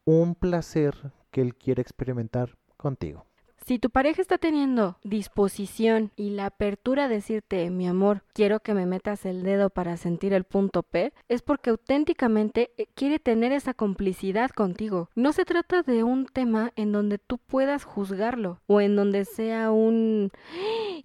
un 0.06 0.36
placer 0.36 1.13
que 1.32 1.41
él 1.41 1.56
quiere 1.56 1.82
experimentar 1.82 2.58
contigo. 2.78 3.26
Si 3.65 3.78
tu 3.78 3.91
pareja 3.91 4.21
está 4.21 4.39
teniendo 4.39 4.97
disposición 5.04 6.12
y 6.15 6.32
la 6.32 6.47
apertura 6.47 7.06
a 7.06 7.08
decirte, 7.08 7.69
mi 7.69 7.88
amor, 7.88 8.24
quiero 8.34 8.60
que 8.60 8.74
me 8.74 8.88
metas 8.88 9.24
el 9.26 9.43
dedo 9.43 9.69
para 9.69 9.97
sentir 9.97 10.34
el 10.34 10.45
punto 10.45 10.82
P, 10.82 11.13
es 11.30 11.43
porque 11.43 11.69
auténticamente 11.69 12.71
eh, 12.78 12.88
quiere 12.95 13.19
tener 13.19 13.52
esa 13.52 13.76
complicidad 13.76 14.50
contigo. 14.50 15.10
No 15.13 15.32
se 15.32 15.45
trata 15.45 15.84
de 15.84 16.04
un 16.04 16.26
tema 16.26 16.71
en 16.76 16.91
donde 16.91 17.19
tú 17.19 17.38
puedas 17.38 17.84
juzgarlo 17.84 18.60
o 18.65 18.82
en 18.82 18.95
donde 18.95 19.26
sea 19.26 19.71
un... 19.71 20.32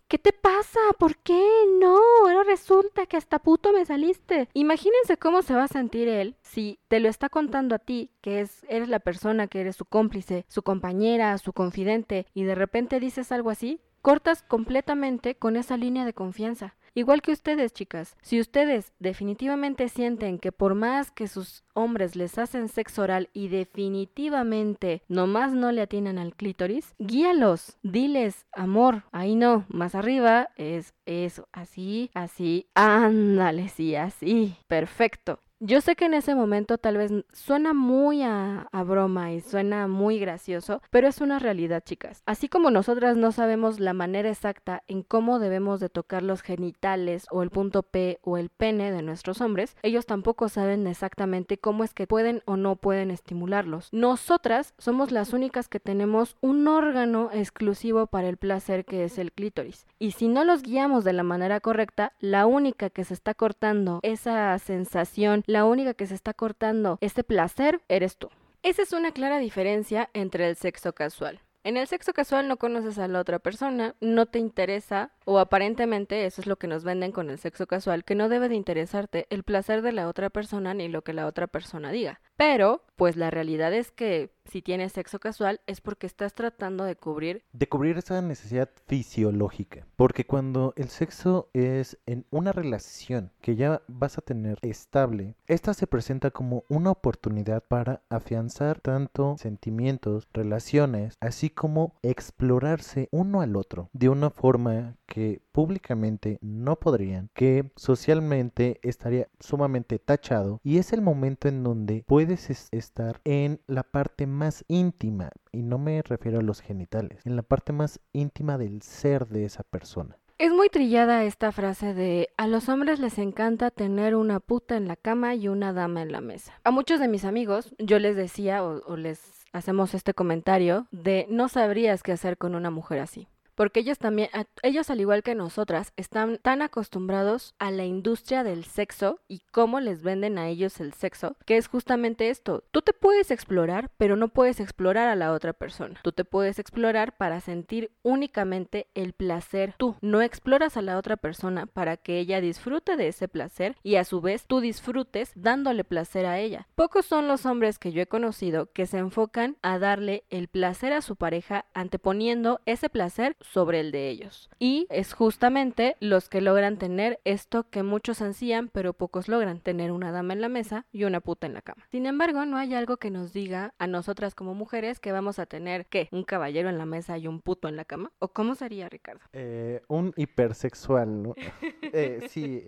¿Qué 0.09 0.19
te 0.19 0.33
pasa? 0.33 0.79
¿Por 0.99 1.19
qué? 1.19 1.42
No, 1.81 1.99
ahora 2.23 2.45
resulta 2.45 3.07
que 3.07 3.16
hasta 3.16 3.40
puto 3.40 3.73
me 3.73 3.85
saliste. 3.85 4.49
Imagínense 4.55 5.16
cómo 5.19 5.42
se 5.42 5.55
va 5.55 5.64
a 5.64 5.69
sentir 5.69 6.09
él 6.09 6.37
si 6.42 6.79
te 6.88 7.01
lo 7.01 7.09
está 7.09 7.29
contando 7.29 7.75
a 7.75 7.81
ti, 7.81 8.12
que 8.21 8.40
es, 8.40 8.64
eres 8.69 8.88
la 8.88 9.01
persona 9.01 9.49
que 9.49 9.61
eres 9.61 9.77
su 9.77 9.85
cómplice, 9.85 10.47
su 10.49 10.62
compañera, 10.62 11.37
su 11.38 11.53
confidente, 11.53 12.27
y 12.35 12.45
de 12.46 12.54
repente 12.54 13.00
dices 13.00 13.32
algo 13.32 13.50
así, 13.50 13.80
cortas 14.02 14.42
completamente 14.42 15.35
con 15.35 15.56
esa 15.56 15.76
línea 15.76 16.04
de 16.04 16.14
confianza. 16.14 16.76
Igual 16.94 17.20
que 17.20 17.32
ustedes, 17.32 17.74
chicas, 17.74 18.16
si 18.22 18.40
ustedes 18.40 18.94
definitivamente 19.00 19.90
sienten 19.90 20.38
que 20.38 20.50
por 20.50 20.74
más 20.74 21.11
que 21.11 21.28
sus 21.28 21.62
hombres 21.74 22.16
les 22.16 22.38
hacen 22.38 22.68
sexo 22.68 23.02
oral 23.02 23.28
y 23.35 23.48
definitivamente 23.48 25.02
nomás 25.06 25.52
no 25.52 25.72
le 25.72 25.82
atinan 25.82 26.16
al 26.16 26.35
clítoris, 26.35 26.94
guíalos, 26.98 27.76
diles, 27.82 28.46
amor, 28.52 29.02
ahí 29.12 29.35
no, 29.35 29.66
más 29.68 29.94
arriba 29.94 30.48
es 30.56 30.94
eso, 31.04 31.48
así, 31.52 32.11
así, 32.14 32.66
ándale, 32.74 33.68
sí, 33.68 33.94
así, 33.94 34.56
perfecto. 34.66 35.40
Yo 35.59 35.81
sé 35.81 35.97
que 35.97 36.05
en 36.05 36.12
ese 36.12 36.35
momento 36.35 36.77
tal 36.77 36.99
vez 36.99 37.11
suena 37.33 37.73
muy 37.73 38.23
a, 38.23 38.69
broma 38.87 39.33
y 39.33 39.40
suena 39.40 39.88
muy 39.88 40.19
gracioso, 40.19 40.83
pero 40.90 41.09
es 41.09 41.23
una 41.23 41.38
realidad, 41.38 41.83
chicas. 41.83 42.23
Así 42.27 42.47
como 42.47 42.71
nosotras 42.71 43.16
no 43.16 43.33
sabemos 43.33 43.81
la 43.81 43.95
manera 43.95 44.29
exacta 44.29 44.83
en 44.87 45.03
cómo 45.03 45.38
debemos 45.38 45.81
de 45.81 45.88
tocar 45.88 46.23
los 46.23 46.42
genitales 46.42 47.27
o 47.31 47.42
el 47.42 47.49
punto 47.49 47.83
P 47.85 48.19
o 48.23 48.37
el 48.37 48.51
pene 48.51 48.92
de 48.92 49.01
nuestros 49.01 49.40
hombres, 49.40 49.79
ellos 49.83 50.05
tampoco 50.05 50.51
saben 50.51 50.87
exactamente 50.87 51.57
cómo 51.57 51.85
es 51.85 51.95
que 51.95 52.07
pueden 52.07 52.42
o 52.45 52.59
no 52.59 52.77
pueden 52.77 53.11
estimularlos. 53.11 53.88
Nosotras 53.92 54.75
somos 54.77 55.11
las 55.11 55.33
únicas 55.33 55.69
que 55.69 55.81
tenemos 55.81 56.37
un 56.42 56.69
órgano 56.69 57.31
exclusivo 57.33 58.07
para 58.09 58.29
el 58.29 58.37
placer 58.37 58.85
que 58.85 59.05
es 59.05 59.16
el 59.16 59.33
clítoris. 59.33 59.87
Y 59.99 60.11
si 60.11 60.29
no 60.29 60.45
los 60.45 60.62
guiamos 60.62 61.03
de 61.03 61.14
la 61.14 61.23
manera 61.23 61.61
correcta, 61.61 62.12
la 62.21 62.45
única 62.45 62.90
que 62.90 63.05
se 63.05 63.14
está 63.14 63.33
cortando 63.33 64.01
esa 64.03 64.59
sensación 64.59 65.45
la 65.46 65.64
única 65.64 65.94
que 65.94 66.06
se 66.06 66.14
está 66.14 66.35
cortando 66.35 66.98
este 67.00 67.24
placer 67.24 67.80
eres 67.88 68.16
tú. 68.16 68.28
Esa 68.62 68.82
es 68.82 68.92
una 68.92 69.12
clara 69.12 69.38
diferencia 69.38 70.11
entre 70.12 70.48
el 70.48 70.56
sexo 70.56 70.92
casual. 70.92 71.40
En 71.66 71.76
el 71.76 71.88
sexo 71.88 72.12
casual 72.12 72.46
no 72.46 72.59
conoces 72.59 72.96
a 72.98 73.09
la 73.09 73.18
otra 73.18 73.40
persona, 73.40 73.96
no 74.00 74.26
te 74.26 74.38
interesa, 74.38 75.11
o 75.24 75.40
aparentemente 75.40 76.24
eso 76.24 76.40
es 76.40 76.46
lo 76.46 76.56
que 76.56 76.68
nos 76.68 76.85
venden 76.85 77.11
con 77.11 77.28
el 77.28 77.38
sexo 77.38 77.66
casual, 77.66 78.04
que 78.04 78.14
no 78.14 78.28
debe 78.28 78.48
de 78.48 78.54
interesarte 78.54 79.26
el 79.30 79.42
placer 79.42 79.82
de 79.82 79.90
la 79.90 80.06
otra 80.06 80.30
persona 80.30 80.74
ni 80.74 80.87
lo 80.87 81.02
que 81.02 81.12
la 81.12 81.26
otra 81.26 81.48
persona 81.48 81.90
diga. 81.90 82.20
Pero, 82.37 82.85
pues 82.94 83.16
la 83.16 83.32
realidad 83.32 83.74
es 83.74 83.90
que 83.90 84.30
si 84.48 84.62
tienes 84.62 84.92
sexo 84.92 85.18
casual 85.18 85.61
es 85.66 85.80
porque 85.80 86.06
estás 86.06 86.35
tratando 86.35 86.85
de 86.85 86.96
cubrir... 86.96 87.44
De 87.52 87.68
cubrir 87.68 87.98
esa 87.98 88.20
necesidad 88.22 88.70
fisiológica. 88.87 89.87
Porque 89.96 90.26
cuando 90.26 90.72
el 90.76 90.88
sexo 90.88 91.48
es 91.52 91.98
en 92.06 92.26
una 92.30 92.52
relación 92.52 93.32
que 93.40 93.56
ya 93.56 93.82
vas 93.88 94.18
a 94.18 94.22
tener 94.22 94.59
estable, 94.62 95.35
esta 95.46 95.74
se 95.74 95.87
presenta 95.87 96.30
como 96.30 96.64
una 96.68 96.90
oportunidad 96.90 97.62
para 97.62 98.02
afianzar 98.09 98.80
tanto 98.80 99.37
sentimientos, 99.38 100.28
relaciones, 100.32 101.14
así 101.20 101.50
como 101.50 101.94
explorarse 102.02 103.09
uno 103.11 103.40
al 103.40 103.56
otro 103.56 103.88
de 103.92 104.09
una 104.09 104.30
forma 104.30 104.96
que 105.06 105.40
públicamente 105.57 106.38
no 106.42 106.77
podrían, 106.77 107.31
que 107.33 107.71
socialmente 107.77 108.79
estaría 108.83 109.29
sumamente 109.40 109.99
tachado 109.99 110.61
y 110.62 110.77
es 110.77 110.92
el 110.92 111.01
momento 111.01 111.49
en 111.49 111.62
donde 111.62 112.05
puedes 112.07 112.69
estar 112.73 113.23
en 113.25 113.62
la 113.66 113.83
parte 113.83 114.27
más 114.27 114.66
íntima 114.69 115.31
y 115.53 115.62
no 115.62 115.79
me 115.79 116.03
refiero 116.03 116.40
a 116.40 116.42
los 116.42 116.61
genitales, 116.61 117.25
en 117.25 117.37
la 117.37 117.42
parte 117.42 117.73
más 117.73 118.01
íntima 118.12 118.59
del 118.59 118.83
ser 118.83 119.29
de 119.29 119.47
esa 119.47 119.62
persona. 119.62 120.19
Es 120.37 120.53
muy 120.53 120.69
trillada 120.69 121.25
esta 121.25 121.51
frase 121.53 121.95
de 121.95 122.29
a 122.37 122.49
los 122.49 122.69
hombres 122.69 123.01
les 123.01 123.16
encanta 123.16 123.71
tener 123.71 124.14
una 124.14 124.40
puta 124.40 124.77
en 124.77 124.87
la 124.87 124.97
cama 124.97 125.37
y 125.37 125.49
una 125.49 125.73
dama 125.73 126.03
en 126.03 126.12
la 126.12 126.21
mesa. 126.21 126.53
A 126.64 126.71
muchos 126.71 127.01
de 127.01 127.09
mis 127.09 127.25
amigos 127.25 127.75
yo 127.79 127.99
les 127.99 128.14
decía 128.14 128.62
o, 128.62 128.83
o 128.85 128.99
les 128.99 129.47
hacemos 129.55 129.95
este 129.95 130.12
comentario 130.12 130.87
de 130.90 131.27
no 131.31 131.49
sabrías 131.49 132.03
qué 132.03 132.12
hacer 132.12 132.37
con 132.37 132.55
una 132.55 132.71
mujer 132.71 132.99
así 132.99 133.27
porque 133.57 133.81
ellos 133.81 133.99
también, 133.99 134.29
ellos 134.62 134.90
al 134.90 135.01
igual 135.01 135.23
que 135.25 135.35
nosotras, 135.35 135.92
están 135.97 136.38
tan 136.38 136.62
acostumbrados 136.62 137.55
a 137.59 137.71
la 137.73 137.85
industria 137.85 138.45
del 138.45 138.64
sexo 138.64 139.21
y 139.27 139.40
cómo 139.51 139.81
les 139.81 140.03
venden 140.03 140.38
a 140.38 140.49
ellos 140.49 140.79
el 140.81 140.92
sexo, 140.92 141.37
que 141.45 141.57
es 141.57 141.66
justamente 141.66 142.31
esto. 142.31 142.62
Tú 142.71 142.83
te 142.83 142.92
puedes 142.92 143.31
explorar, 143.31 143.90
pero 143.97 144.16
no 144.16 144.29
puedes 144.29 144.61
explorar 144.61 145.09
a 145.09 145.16
la 145.16 145.33
otra 145.33 145.53
persona. 145.53 145.99
Tú 146.03 146.12
te 146.12 146.25
puedes 146.25 146.59
explorar 146.59 147.16
para 147.16 147.40
sentir 147.40 147.90
únicamente 148.03 148.87
el 148.95 149.12
placer. 149.12 149.75
Tú 149.79 149.97
no 150.01 150.23
exploras 150.23 150.77
a 150.77 150.83
la 150.83 150.99
otra 150.99 151.16
persona 151.16 151.66
para 151.66 151.97
que 151.97 152.19
ella 152.19 152.40
disfrute 152.40 152.97
de 152.97 153.09
ese 153.09 153.29
placer 153.29 153.77
y 153.83 153.97
a 153.97 154.05
su 154.05 154.21
vez 154.21 154.47
tú 154.47 154.61
disfrutes 154.61 155.33
dándole 155.35 155.85
placer 155.85 156.27
a 156.27 156.38
ella. 156.38 156.69
Pocos 156.75 157.07
son 157.07 157.27
los 157.27 157.47
hombres 157.47 157.79
que 157.79 157.92
yo 157.92 158.03
he 158.03 158.07
conocido 158.07 158.71
que 158.73 158.87
se 158.87 158.99
enfocan 158.99 159.57
a 159.62 159.79
darle 159.79 160.25
el 160.29 160.49
placer 160.49 160.92
a 160.92 161.01
su 161.01 161.16
pareja 161.16 161.64
anteponiendo 161.73 162.61
ese 162.66 162.90
placer 162.90 163.37
sobre 163.52 163.80
el 163.80 163.92
de 163.92 164.09
ellos. 164.09 164.50
Y 164.59 164.87
es 164.90 165.12
justamente 165.12 165.96
los 166.00 166.28
que 166.28 166.40
logran 166.40 166.78
tener 166.78 167.20
esto 167.24 167.68
que 167.70 167.82
muchos 167.82 168.22
ansían, 168.22 168.68
pero 168.68 168.92
pocos 168.92 169.28
logran, 169.28 169.61
tener 169.61 169.92
una 169.92 170.12
dama 170.12 170.32
en 170.32 170.40
la 170.40 170.48
mesa 170.48 170.87
y 170.92 171.04
una 171.04 171.20
puta 171.20 171.46
en 171.46 171.54
la 171.54 171.62
cama. 171.62 171.85
Sin 171.90 172.06
embargo, 172.06 172.44
no 172.46 172.56
hay 172.56 172.74
algo 172.74 172.96
que 172.96 173.11
nos 173.11 173.32
diga 173.32 173.74
a 173.78 173.87
nosotras 173.87 174.35
como 174.35 174.54
mujeres 174.54 175.00
que 175.00 175.12
vamos 175.12 175.38
a 175.38 175.46
tener, 175.46 175.87
que 175.87 176.09
¿Un 176.12 176.24
caballero 176.24 176.68
en 176.68 176.78
la 176.78 176.87
mesa 176.87 177.18
y 177.18 177.26
un 177.26 177.40
puto 177.40 177.68
en 177.68 177.76
la 177.76 177.85
cama? 177.85 178.12
¿O 178.18 178.28
cómo 178.28 178.54
sería, 178.54 178.88
Ricardo? 178.88 179.20
Eh, 179.32 179.82
un 179.88 180.12
hipersexual, 180.16 181.22
¿no? 181.22 181.35
eh, 181.92 182.26
sí, 182.28 182.62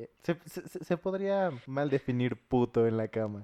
se 0.62 0.96
podría 0.96 1.50
mal 1.66 1.90
definir 1.90 2.36
puto 2.36 2.86
en 2.86 2.96
la 2.96 3.08
cama. 3.08 3.40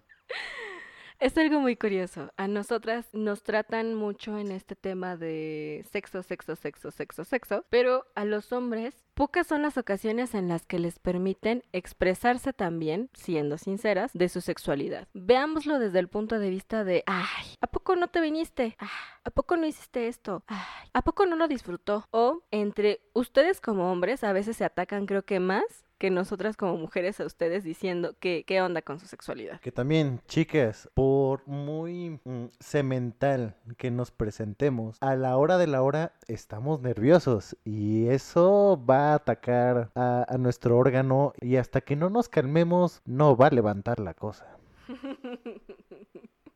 Es 1.21 1.39
algo 1.39 1.61
muy 1.61 1.77
curioso. 1.77 2.33
A 2.37 2.49
nosotras 2.49 3.07
nos 3.13 3.43
tratan 3.43 3.95
mucho 3.95 4.37
en 4.37 4.51
este 4.51 4.75
tema 4.75 5.17
de 5.17 5.87
sexo, 5.91 6.23
sexo, 6.23 6.57
sexo, 6.57 6.91
sexo, 6.91 7.25
sexo, 7.25 7.65
pero 7.71 8.05
a 8.15 8.25
los 8.25 8.53
hombres 8.53 9.05
pocas 9.15 9.47
son 9.47 9.63
las 9.63 9.79
ocasiones 9.79 10.35
en 10.35 10.49
las 10.49 10.67
que 10.67 10.79
les 10.79 10.99
permiten 10.99 11.63
expresarse 11.73 12.53
también, 12.53 13.11
siendo 13.15 13.59
sinceras, 13.59 14.11
de 14.13 14.29
su 14.29 14.41
sexualidad. 14.41 15.09
Veámoslo 15.15 15.79
desde 15.79 16.01
el 16.01 16.09
punto 16.09 16.39
de 16.39 16.51
vista 16.51 16.83
de, 16.85 17.05
ay, 17.07 17.47
¿a 17.61 17.69
poco 17.69 17.95
no 17.95 18.09
te 18.09 18.21
viniste? 18.21 18.77
¿A 19.25 19.31
poco 19.31 19.57
no 19.57 19.67
hiciste 19.67 20.09
esto? 20.09 20.45
¿A 20.93 21.03
poco 21.03 21.27
no 21.27 21.37
lo 21.37 21.49
disfrutó? 21.49 22.07
O 22.11 22.43
entre 22.51 23.01
ustedes 23.15 23.61
como 23.61 23.91
hombres 23.91 24.25
a 24.25 24.33
veces 24.33 24.57
se 24.57 24.65
atacan 24.65 25.07
creo 25.07 25.25
que 25.25 25.41
más 25.41 25.84
que 25.99 26.11
nosotras 26.11 26.57
como 26.57 26.77
mujeres 26.77 27.21
a 27.21 27.27
ustedes 27.27 27.65
diciendo 27.65 28.15
que 28.19 28.45
qué 28.47 28.61
onda 28.61 28.83
con 28.83 28.99
su 28.99 29.07
sexualidad. 29.07 29.61
Que 29.61 29.73
también, 29.73 30.21
chicas, 30.27 30.89
por 30.95 31.47
muy 31.47 32.21
mm, 32.25 32.47
cemental 32.61 33.57
que 33.77 33.91
nos 33.91 34.11
presentemos, 34.11 34.99
a 35.01 35.17
la 35.17 35.37
hora 35.37 35.59
de 35.59 35.67
la 35.67 35.83
hora 35.83 36.13
estamos 36.29 36.81
nerviosos 36.81 37.57
y 37.65 38.09
eso 38.09 38.83
va 38.89 39.13
a 39.13 39.15
atacar 39.15 39.91
a, 39.95 40.27
a 40.29 40.39
nuestro 40.39 40.77
órgano 40.77 41.33
y 41.41 41.57
hasta 41.57 41.81
que 41.81 41.97
no 41.97 42.11
nos 42.11 42.29
calmemos 42.29 43.03
no 43.05 43.37
va 43.37 43.49
a 43.49 43.51
levantar 43.51 44.01
la 44.01 44.15
cosa. 44.15 44.47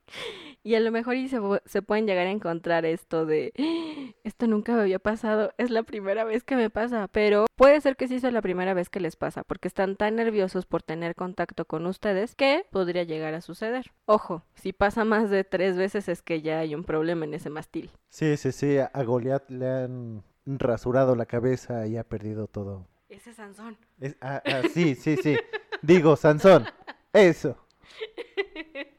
Y 0.65 0.75
a 0.75 0.81
lo 0.81 0.91
mejor 0.91 1.17
y 1.17 1.29
se, 1.29 1.39
se, 1.67 1.83
pueden 1.83 2.07
llegar 2.07 2.27
a 2.27 2.31
encontrar 2.31 2.85
esto 2.85 3.25
de, 3.25 3.53
¡Ah! 3.59 4.13
esto 4.25 4.47
nunca 4.47 4.75
me 4.75 4.83
había 4.83 4.99
pasado, 4.99 5.55
es 5.57 5.71
la 5.71 5.83
primera 5.83 6.25
vez 6.25 6.43
que 6.45 6.57
me 6.57 6.69
pasa, 6.69 7.09
pero 7.09 7.47
puede 7.57 7.81
ser 7.81 7.97
que 7.97 8.09
sí 8.09 8.21
sea 8.21 8.33
la 8.33 8.43
primera 8.43 8.75
vez 8.75 8.91
que 8.91 9.01
les 9.01 9.17
pasa, 9.17 9.45
porque 9.45 9.69
están 9.69 9.97
tan 9.97 10.17
nerviosos 10.17 10.67
por 10.67 10.83
tener 10.83 11.15
contacto 11.15 11.65
con 11.65 11.87
ustedes 11.87 12.35
que 12.35 12.67
podría 12.71 13.05
llegar 13.05 13.35
a 13.35 13.41
suceder. 13.41 13.93
Ojo, 14.05 14.43
si 14.57 14.73
pasa 14.73 15.05
más 15.05 15.31
de 15.31 15.45
tres 15.45 15.77
veces 15.77 16.09
es 16.09 16.23
que 16.23 16.43
ya 16.43 16.59
hay 16.59 16.75
un 16.75 16.85
problema 16.85 17.25
en 17.25 17.35
ese 17.35 17.51
mastil. 17.51 17.91
Sí, 18.11 18.37
sí, 18.37 18.53
sí, 18.53 18.79
a 18.79 19.03
Goliat 19.05 19.49
le 19.51 19.69
han 19.69 20.25
rasurado 20.45 21.15
la 21.15 21.27
cabeza 21.27 21.87
y 21.87 21.97
ha 21.97 22.05
perdido 22.05 22.47
todo. 22.47 22.89
Ese 23.09 23.31
es 23.31 23.37
Sansón. 23.37 23.79
ah, 24.21 24.43
ah, 24.45 24.63
sí, 24.75 24.95
sí, 24.95 25.17
sí. 25.17 25.37
Digo, 25.83 26.17
Sansón. 26.17 26.67
Eso. 27.13 27.57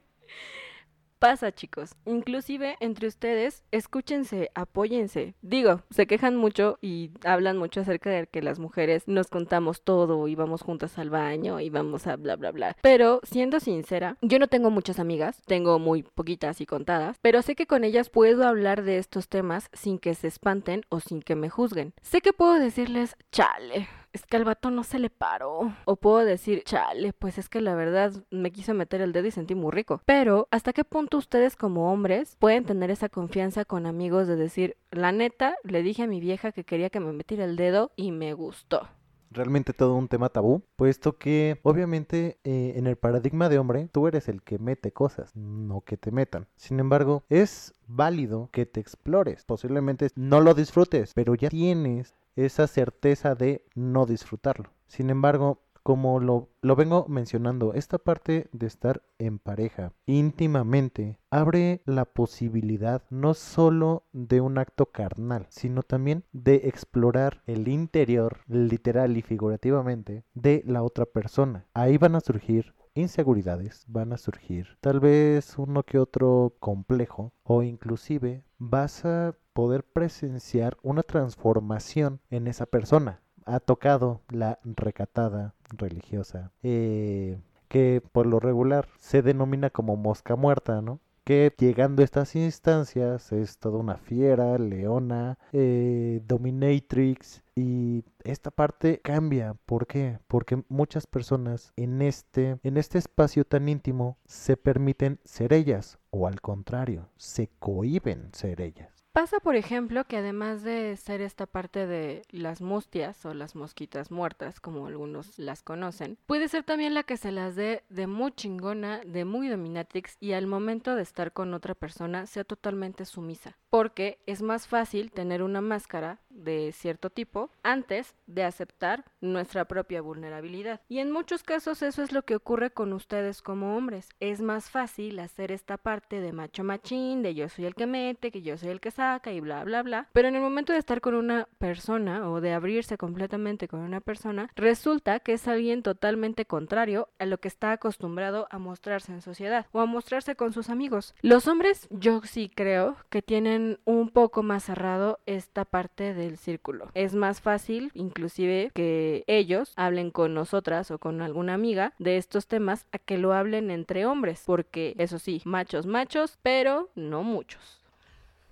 pasa, 1.19 1.51
chicos. 1.51 1.95
Inclusive 2.05 2.77
entre 2.79 3.07
ustedes, 3.07 3.63
escúchense, 3.71 4.49
apóyense. 4.55 5.35
Digo, 5.41 5.83
se 5.89 6.07
quejan 6.07 6.35
mucho 6.35 6.79
y 6.81 7.11
hablan 7.23 7.57
mucho 7.57 7.81
acerca 7.81 8.09
de 8.09 8.27
que 8.27 8.41
las 8.41 8.59
mujeres 8.59 9.03
nos 9.07 9.27
contamos 9.27 9.83
todo 9.83 10.27
y 10.27 10.35
vamos 10.35 10.61
juntas 10.61 10.97
al 10.97 11.09
baño 11.09 11.59
y 11.59 11.69
vamos 11.69 12.07
a 12.07 12.15
bla, 12.15 12.35
bla, 12.35 12.51
bla. 12.51 12.75
Pero 12.81 13.19
siendo 13.23 13.59
sincera, 13.59 14.17
yo 14.21 14.39
no 14.39 14.47
tengo 14.47 14.71
muchas 14.71 14.99
amigas, 14.99 15.41
tengo 15.45 15.77
muy 15.79 16.03
poquitas 16.03 16.61
y 16.61 16.65
contadas, 16.65 17.17
pero 17.21 17.41
sé 17.41 17.55
que 17.55 17.67
con 17.67 17.83
ellas 17.83 18.09
puedo 18.09 18.47
hablar 18.47 18.83
de 18.83 18.97
estos 18.97 19.27
temas 19.27 19.69
sin 19.73 19.99
que 19.99 20.15
se 20.15 20.27
espanten 20.27 20.83
o 20.89 20.99
sin 20.99 21.21
que 21.21 21.35
me 21.35 21.49
juzguen. 21.49 21.93
Sé 22.01 22.21
que 22.21 22.33
puedo 22.33 22.53
decirles, 22.53 23.15
chale, 23.31 23.87
es 24.13 24.25
que 24.25 24.37
al 24.37 24.45
vato 24.45 24.71
no 24.71 24.83
se 24.83 24.99
le 24.99 25.09
paró. 25.09 25.73
O 25.85 25.95
puedo 25.95 26.25
decir, 26.25 26.63
chale, 26.63 27.13
pues 27.13 27.37
es 27.37 27.49
que 27.49 27.61
la 27.61 27.75
verdad 27.75 28.13
me 28.31 28.51
quiso 28.51 28.73
meter 28.73 29.01
el 29.01 29.13
dedo 29.13 29.27
y 29.27 29.31
sentí 29.31 29.55
muy 29.55 29.71
rico. 29.71 30.01
Pero, 30.05 30.47
¿hasta 30.51 30.73
qué 30.73 30.83
punto 30.83 31.17
ustedes 31.17 31.55
como 31.55 31.91
hombres 31.91 32.35
pueden 32.39 32.65
tener 32.65 32.91
esa 32.91 33.09
confianza 33.09 33.65
con 33.65 33.85
amigos 33.85 34.27
de 34.27 34.35
decir, 34.35 34.77
la 34.91 35.11
neta, 35.11 35.55
le 35.63 35.83
dije 35.83 36.03
a 36.03 36.07
mi 36.07 36.19
vieja 36.19 36.51
que 36.51 36.63
quería 36.63 36.89
que 36.89 36.99
me 36.99 37.13
metiera 37.13 37.45
el 37.45 37.55
dedo 37.55 37.91
y 37.95 38.11
me 38.11 38.33
gustó? 38.33 38.87
realmente 39.31 39.73
todo 39.73 39.95
un 39.95 40.07
tema 40.07 40.29
tabú, 40.29 40.63
puesto 40.75 41.17
que 41.17 41.59
obviamente 41.63 42.39
eh, 42.43 42.73
en 42.75 42.87
el 42.87 42.97
paradigma 42.97 43.49
de 43.49 43.59
hombre 43.59 43.89
tú 43.91 44.07
eres 44.07 44.27
el 44.27 44.41
que 44.41 44.59
mete 44.59 44.91
cosas, 44.91 45.35
no 45.35 45.81
que 45.81 45.97
te 45.97 46.11
metan. 46.11 46.47
Sin 46.55 46.79
embargo, 46.79 47.23
es 47.29 47.73
válido 47.87 48.49
que 48.51 48.65
te 48.65 48.79
explores, 48.79 49.45
posiblemente 49.45 50.09
no 50.15 50.41
lo 50.41 50.53
disfrutes, 50.53 51.13
pero 51.13 51.35
ya 51.35 51.49
tienes 51.49 52.15
esa 52.45 52.67
certeza 52.67 53.35
de 53.35 53.65
no 53.75 54.05
disfrutarlo. 54.05 54.71
Sin 54.87 55.09
embargo, 55.09 55.61
como 55.83 56.19
lo, 56.19 56.49
lo, 56.61 56.75
vengo 56.75 57.05
mencionando, 57.07 57.73
esta 57.73 57.97
parte 57.97 58.47
de 58.51 58.67
estar 58.67 59.01
en 59.17 59.39
pareja 59.39 59.93
íntimamente 60.05 61.17
abre 61.31 61.81
la 61.85 62.05
posibilidad 62.05 63.01
no 63.09 63.33
solo 63.33 64.03
de 64.11 64.41
un 64.41 64.57
acto 64.57 64.87
carnal, 64.87 65.47
sino 65.49 65.81
también 65.81 66.25
de 66.31 66.61
explorar 66.65 67.41
el 67.47 67.67
interior, 67.67 68.39
literal 68.47 69.17
y 69.17 69.21
figurativamente, 69.21 70.25
de 70.33 70.63
la 70.67 70.83
otra 70.83 71.05
persona. 71.05 71.65
Ahí 71.73 71.97
van 71.97 72.15
a 72.15 72.19
surgir 72.19 72.75
inseguridades, 72.93 73.85
van 73.87 74.13
a 74.13 74.17
surgir 74.17 74.77
tal 74.81 74.99
vez 74.99 75.57
uno 75.57 75.83
que 75.83 75.99
otro 75.99 76.55
complejo 76.59 77.33
o 77.43 77.63
inclusive 77.63 78.43
vas 78.57 79.05
a 79.05 79.35
poder 79.59 79.83
presenciar 79.83 80.77
una 80.83 81.03
transformación 81.03 82.21
en 82.29 82.47
esa 82.47 82.65
persona. 82.65 83.19
Ha 83.43 83.59
tocado 83.59 84.21
la 84.29 84.57
recatada 84.63 85.53
religiosa, 85.67 86.53
eh, 86.63 87.37
que 87.67 88.01
por 88.13 88.25
lo 88.25 88.39
regular 88.39 88.87
se 88.99 89.21
denomina 89.21 89.69
como 89.69 89.97
mosca 89.97 90.37
muerta, 90.37 90.81
¿no? 90.81 91.01
que 91.25 91.53
llegando 91.57 92.01
a 92.01 92.05
estas 92.05 92.37
instancias 92.37 93.33
es 93.33 93.57
toda 93.57 93.79
una 93.79 93.97
fiera, 93.97 94.57
leona, 94.57 95.37
eh, 95.51 96.21
dominatrix 96.25 97.43
y 97.53 98.05
esta 98.23 98.51
parte 98.51 99.01
cambia. 99.01 99.55
¿Por 99.65 99.87
qué? 99.87 100.19
Porque 100.29 100.63
muchas 100.69 101.05
personas 101.05 101.73
en 101.75 102.01
este, 102.01 102.59
en 102.63 102.77
este 102.77 102.97
espacio 102.97 103.43
tan 103.43 103.67
íntimo 103.67 104.17
se 104.25 104.55
permiten 104.55 105.19
ser 105.25 105.51
ellas 105.51 105.99
o 106.11 106.27
al 106.27 106.39
contrario, 106.39 107.09
se 107.17 107.49
cohiben 107.59 108.29
ser 108.31 108.61
ellas. 108.61 108.98
Pasa, 109.19 109.41
por 109.41 109.57
ejemplo, 109.57 110.05
que 110.05 110.15
además 110.15 110.63
de 110.63 110.95
ser 110.95 111.19
esta 111.19 111.45
parte 111.45 111.85
de 111.85 112.21
las 112.29 112.61
mustias 112.61 113.25
o 113.25 113.33
las 113.33 113.53
mosquitas 113.53 114.11
muertas, 114.11 114.61
como 114.61 114.87
algunos 114.87 115.37
las 115.37 115.61
conocen, 115.61 116.17
puede 116.25 116.47
ser 116.47 116.63
también 116.63 116.93
la 116.93 117.03
que 117.03 117.17
se 117.17 117.33
las 117.33 117.57
dé 117.57 117.83
de 117.89 118.07
muy 118.07 118.31
chingona, 118.31 119.01
de 119.05 119.25
muy 119.25 119.49
dominatrix 119.49 120.15
y 120.21 120.31
al 120.31 120.47
momento 120.47 120.95
de 120.95 121.01
estar 121.01 121.33
con 121.33 121.53
otra 121.53 121.75
persona 121.75 122.27
sea 122.27 122.45
totalmente 122.45 123.03
sumisa. 123.03 123.57
Porque 123.69 124.19
es 124.25 124.41
más 124.41 124.69
fácil 124.69 125.11
tener 125.11 125.43
una 125.43 125.59
máscara 125.59 126.21
de 126.43 126.71
cierto 126.71 127.09
tipo 127.09 127.51
antes 127.63 128.15
de 128.27 128.43
aceptar 128.43 129.05
nuestra 129.21 129.65
propia 129.65 130.01
vulnerabilidad. 130.01 130.81
Y 130.87 130.99
en 130.99 131.11
muchos 131.11 131.43
casos 131.43 131.81
eso 131.81 132.03
es 132.03 132.11
lo 132.11 132.23
que 132.23 132.35
ocurre 132.35 132.71
con 132.71 132.93
ustedes 132.93 133.41
como 133.41 133.75
hombres. 133.77 134.09
Es 134.19 134.41
más 134.41 134.69
fácil 134.69 135.19
hacer 135.19 135.51
esta 135.51 135.77
parte 135.77 136.21
de 136.21 136.33
macho 136.33 136.63
machín, 136.63 137.21
de 137.21 137.35
yo 137.35 137.49
soy 137.49 137.65
el 137.65 137.75
que 137.75 137.85
mete, 137.85 138.31
que 138.31 138.41
yo 138.41 138.57
soy 138.57 138.69
el 138.69 138.79
que 138.79 138.91
saca 138.91 139.31
y 139.31 139.39
bla 139.39 139.63
bla 139.63 139.83
bla. 139.83 140.07
Pero 140.13 140.27
en 140.27 140.35
el 140.35 140.41
momento 140.41 140.73
de 140.73 140.79
estar 140.79 141.01
con 141.01 141.15
una 141.15 141.47
persona 141.57 142.29
o 142.29 142.41
de 142.41 142.53
abrirse 142.53 142.97
completamente 142.97 143.67
con 143.67 143.81
una 143.81 144.01
persona, 144.01 144.49
resulta 144.55 145.19
que 145.19 145.33
es 145.33 145.47
alguien 145.47 145.83
totalmente 145.83 146.45
contrario 146.45 147.09
a 147.19 147.25
lo 147.25 147.39
que 147.39 147.47
está 147.47 147.71
acostumbrado 147.71 148.47
a 148.51 148.59
mostrarse 148.59 149.11
en 149.11 149.21
sociedad 149.21 149.67
o 149.71 149.79
a 149.79 149.85
mostrarse 149.85 150.35
con 150.35 150.53
sus 150.53 150.69
amigos. 150.69 151.15
Los 151.21 151.47
hombres 151.47 151.87
yo 151.91 152.21
sí 152.23 152.51
creo 152.53 152.97
que 153.09 153.21
tienen 153.21 153.79
un 153.85 154.09
poco 154.09 154.43
más 154.43 154.63
cerrado 154.63 155.19
esta 155.25 155.65
parte 155.65 156.13
círculo. 156.37 156.89
Es 156.93 157.15
más 157.15 157.41
fácil 157.41 157.91
inclusive 157.93 158.71
que 158.73 159.23
ellos 159.27 159.73
hablen 159.75 160.11
con 160.11 160.33
nosotras 160.33 160.91
o 160.91 160.99
con 160.99 161.21
alguna 161.21 161.53
amiga 161.53 161.93
de 161.99 162.17
estos 162.17 162.47
temas 162.47 162.85
a 162.91 162.99
que 162.99 163.17
lo 163.17 163.33
hablen 163.33 163.71
entre 163.71 164.05
hombres, 164.05 164.43
porque 164.45 164.95
eso 164.97 165.19
sí, 165.19 165.41
machos 165.45 165.85
machos, 165.85 166.37
pero 166.41 166.89
no 166.95 167.23
muchos. 167.23 167.81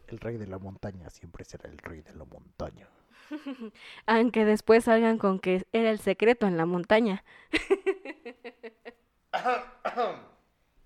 El 0.08 0.20
rey 0.20 0.38
de 0.38 0.48
la 0.48 0.58
montaña 0.58 1.10
siempre 1.10 1.44
será 1.44 1.70
el 1.70 1.78
rey 1.78 2.02
de 2.02 2.14
la 2.14 2.26
montaña. 2.26 2.88
Aunque 4.06 4.46
después 4.46 4.86
salgan 4.86 5.18
con 5.18 5.40
que 5.40 5.66
era 5.74 5.92
el 5.92 6.00
secreto 6.00 6.48
en 6.48 6.58
la 6.58 6.66
montaña. 6.66 7.24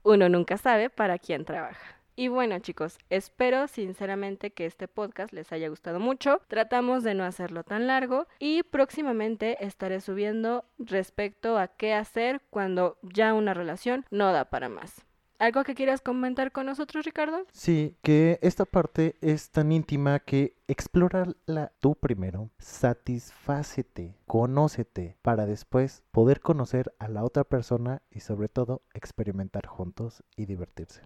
Uno 0.04 0.30
nunca 0.30 0.58
sabe 0.58 0.90
para 0.90 1.20
quién 1.20 1.46
trabaja. 1.46 2.01
Y 2.16 2.28
bueno 2.28 2.60
chicos, 2.60 2.98
espero 3.10 3.68
sinceramente 3.68 4.52
que 4.52 4.66
este 4.66 4.88
podcast 4.88 5.34
les 5.34 5.52
haya 5.52 5.70
gustado 5.70 6.00
mucho. 6.00 6.42
Tratamos 6.48 7.04
de 7.04 7.14
no 7.14 7.24
hacerlo 7.24 7.64
tan 7.64 7.88
largo 7.88 8.28
y 8.38 8.64
próximamente 8.64 9.66
estaré 9.66 10.02
subiendo 10.02 10.66
respecto 10.78 11.58
a 11.58 11.68
qué 11.68 11.94
hacer 11.94 12.42
cuando 12.50 12.98
ya 13.02 13.34
una 13.34 13.54
relación 13.54 14.06
no 14.12 14.34
da 14.34 14.46
para 14.46 14.68
más. 14.68 15.06
¿Algo 15.40 15.64
que 15.64 15.74
quieras 15.74 16.02
comentar 16.02 16.52
con 16.52 16.68
nosotros, 16.68 17.04
Ricardo? 17.04 17.48
Sí, 17.52 17.98
que 18.04 18.38
esta 18.44 18.66
parte 18.66 19.16
es 19.22 19.50
tan 19.50 19.72
íntima 19.72 20.20
que 20.20 20.56
explórala 20.68 21.72
tú 21.80 21.96
primero, 21.96 22.52
satisfácete, 22.60 24.20
conócete, 24.28 25.18
para 25.24 25.48
después 25.48 26.04
poder 26.12 26.42
conocer 26.42 26.94
a 27.00 27.08
la 27.08 27.24
otra 27.24 27.44
persona 27.44 28.04
y 28.12 28.20
sobre 28.20 28.50
todo 28.50 28.84
experimentar 28.94 29.66
juntos 29.66 30.24
y 30.36 30.46
divertirse. 30.46 31.02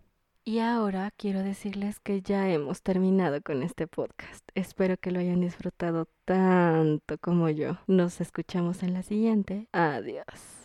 Y 0.47 0.59
ahora 0.59 1.11
quiero 1.17 1.41
decirles 1.41 1.99
que 1.99 2.21
ya 2.21 2.47
hemos 2.51 2.83
terminado 2.83 3.41
con 3.41 3.63
este 3.63 3.87
podcast. 3.87 4.47
Espero 4.53 4.95
que 4.95 5.09
lo 5.09 5.19
hayan 5.19 5.41
disfrutado 5.41 6.07
tanto 6.23 7.17
como 7.17 7.49
yo. 7.49 7.79
Nos 7.87 8.21
escuchamos 8.21 8.83
en 8.83 8.93
la 8.93 9.01
siguiente. 9.01 9.67
Adiós. 9.71 10.64